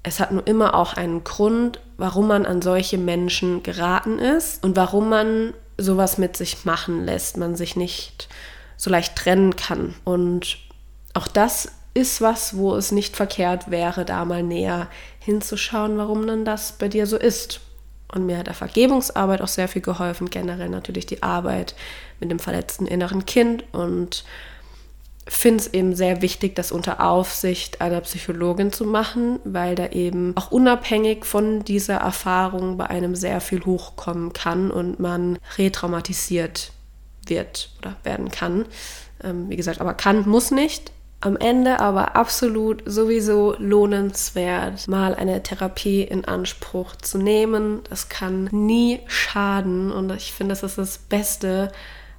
Es 0.03 0.19
hat 0.19 0.31
nur 0.31 0.45
immer 0.47 0.73
auch 0.73 0.93
einen 0.93 1.23
Grund, 1.23 1.79
warum 1.97 2.27
man 2.27 2.45
an 2.45 2.61
solche 2.61 2.97
Menschen 2.97 3.63
geraten 3.63 4.19
ist 4.19 4.63
und 4.63 4.75
warum 4.75 5.09
man 5.09 5.53
sowas 5.77 6.17
mit 6.17 6.35
sich 6.35 6.65
machen 6.65 7.05
lässt, 7.05 7.37
man 7.37 7.55
sich 7.55 7.75
nicht 7.75 8.27
so 8.77 8.89
leicht 8.89 9.15
trennen 9.15 9.55
kann. 9.55 9.93
Und 10.03 10.57
auch 11.13 11.27
das 11.27 11.71
ist 11.93 12.21
was, 12.21 12.55
wo 12.55 12.75
es 12.75 12.91
nicht 12.91 13.15
verkehrt 13.15 13.69
wäre, 13.69 14.05
da 14.05 14.25
mal 14.25 14.43
näher 14.43 14.87
hinzuschauen, 15.19 15.97
warum 15.97 16.25
denn 16.25 16.45
das 16.45 16.73
bei 16.73 16.87
dir 16.87 17.05
so 17.05 17.17
ist. 17.17 17.59
Und 18.13 18.25
mir 18.25 18.37
hat 18.37 18.47
der 18.47 18.53
Vergebungsarbeit 18.53 19.41
auch 19.41 19.47
sehr 19.47 19.67
viel 19.67 19.81
geholfen, 19.81 20.29
generell 20.29 20.69
natürlich 20.69 21.05
die 21.05 21.23
Arbeit 21.23 21.75
mit 22.19 22.31
dem 22.31 22.39
verletzten 22.39 22.87
inneren 22.87 23.25
Kind 23.25 23.63
und 23.71 24.25
finde 25.37 25.63
es 25.63 25.73
eben 25.73 25.95
sehr 25.95 26.21
wichtig, 26.21 26.55
das 26.55 26.71
unter 26.71 26.99
Aufsicht 26.99 27.81
einer 27.81 28.01
Psychologin 28.01 28.71
zu 28.71 28.85
machen, 28.85 29.39
weil 29.43 29.75
da 29.75 29.87
eben 29.87 30.35
auch 30.35 30.51
unabhängig 30.51 31.25
von 31.25 31.63
dieser 31.63 31.95
Erfahrung 31.95 32.77
bei 32.77 32.87
einem 32.87 33.15
sehr 33.15 33.39
viel 33.41 33.63
hochkommen 33.65 34.33
kann 34.33 34.71
und 34.71 34.99
man 34.99 35.39
retraumatisiert 35.57 36.71
wird 37.27 37.69
oder 37.79 37.95
werden 38.03 38.29
kann. 38.29 38.65
Ähm, 39.23 39.49
wie 39.49 39.55
gesagt, 39.55 39.79
aber 39.79 39.93
kann, 39.93 40.27
muss 40.27 40.51
nicht. 40.51 40.91
Am 41.23 41.37
Ende 41.37 41.79
aber 41.79 42.15
absolut 42.15 42.81
sowieso 42.87 43.55
lohnenswert, 43.59 44.87
mal 44.87 45.13
eine 45.13 45.43
Therapie 45.43 46.01
in 46.01 46.25
Anspruch 46.25 46.95
zu 46.95 47.19
nehmen. 47.19 47.81
Das 47.89 48.09
kann 48.09 48.45
nie 48.51 48.99
schaden 49.05 49.91
und 49.91 50.11
ich 50.11 50.33
finde, 50.33 50.53
das 50.53 50.63
ist 50.63 50.79
das 50.79 50.97
Beste, 50.97 51.71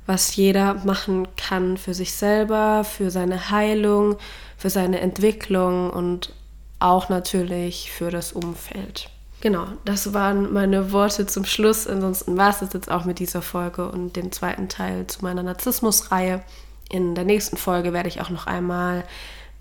was 0.07 0.35
jeder 0.37 0.75
machen 0.85 1.29
kann 1.37 1.77
für 1.77 1.95
sich 1.95 2.15
selber, 2.15 2.85
für 2.85 3.11
seine 3.11 3.51
Heilung, 3.51 4.17
für 4.57 4.71
seine 4.71 5.01
Entwicklung 5.01 5.91
und 5.91 6.33
auch 6.79 7.09
natürlich 7.09 7.91
für 7.93 8.11
das 8.11 8.33
Umfeld. 8.33 9.09
Genau, 9.41 9.67
das 9.85 10.15
waren 10.15 10.53
meine 10.53 10.93
Worte 10.93 11.27
zum 11.27 11.45
Schluss. 11.45 11.89
Ansonsten 11.89 12.37
war 12.37 12.51
es 12.51 12.61
jetzt 12.61 12.91
auch 12.91 13.05
mit 13.05 13.19
dieser 13.19 13.43
Folge 13.43 13.89
und 13.89 14.15
dem 14.15 14.31
zweiten 14.31 14.69
Teil 14.69 15.07
zu 15.09 15.23
meiner 15.23 15.43
Narzissmus-Reihe. 15.43 16.43
In 16.89 17.15
der 17.15 17.25
nächsten 17.25 17.57
Folge 17.57 17.93
werde 17.93 18.09
ich 18.09 18.21
auch 18.21 18.31
noch 18.31 18.47
einmal 18.47 19.05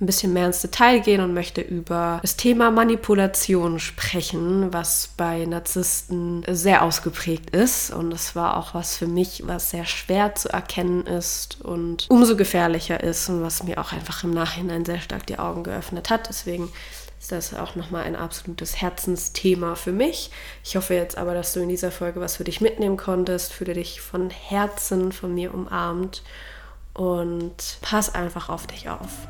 ein 0.02 0.08
bisschen 0.08 0.34
mehr 0.34 0.48
ins 0.48 0.62
Detail 0.62 1.00
gehen 1.00 1.22
und 1.22 1.34
möchte 1.34 1.62
über 1.62 2.20
das 2.24 2.36
Thema 2.36 2.72
Manipulation 2.72 3.80
sprechen, 3.80 4.74
was 4.74 5.12
bei 5.16 5.46
Narzissten 5.46 6.44
sehr 6.50 6.82
ausgeprägt 6.82 7.52
ist. 7.52 7.94
Und 7.94 8.10
das 8.10 8.36
war 8.36 8.58
auch 8.58 8.74
was 8.74 8.98
für 8.98 9.08
mich, 9.08 9.44
was 9.46 9.70
sehr 9.70 9.86
schwer 9.86 10.34
zu 10.34 10.50
erkennen 10.50 11.06
ist 11.06 11.62
und 11.62 12.08
umso 12.10 12.36
gefährlicher 12.36 13.02
ist 13.04 13.30
und 13.30 13.44
was 13.44 13.64
mir 13.64 13.78
auch 13.78 13.94
einfach 13.94 14.24
im 14.24 14.32
Nachhinein 14.32 14.86
sehr 14.86 15.00
stark 15.00 15.28
die 15.28 15.38
Augen 15.38 15.64
geöffnet 15.64 16.10
hat. 16.10 16.28
Deswegen 16.28 16.72
ist 17.20 17.32
das 17.32 17.54
auch 17.54 17.76
nochmal 17.76 18.04
ein 18.04 18.16
absolutes 18.16 18.82
Herzensthema 18.82 19.76
für 19.76 19.92
mich. 19.92 20.32
Ich 20.64 20.76
hoffe 20.76 20.96
jetzt 20.96 21.20
aber, 21.20 21.36
dass 21.36 21.54
du 21.54 21.60
in 21.60 21.70
dieser 21.70 21.92
Folge 21.92 22.20
was 22.20 22.38
für 22.38 22.44
dich 22.44 22.62
mitnehmen 22.62 22.98
konntest, 22.98 23.54
fühle 23.54 23.76
dich 23.76 24.02
von 24.02 24.32
Herzen 24.32 25.12
von 25.12 25.32
mir 25.32 25.54
umarmt 25.54 26.24
und 27.02 27.80
pass 27.82 28.14
einfach 28.14 28.50
auf 28.50 28.68
dich 28.68 28.88
auf. 28.88 29.28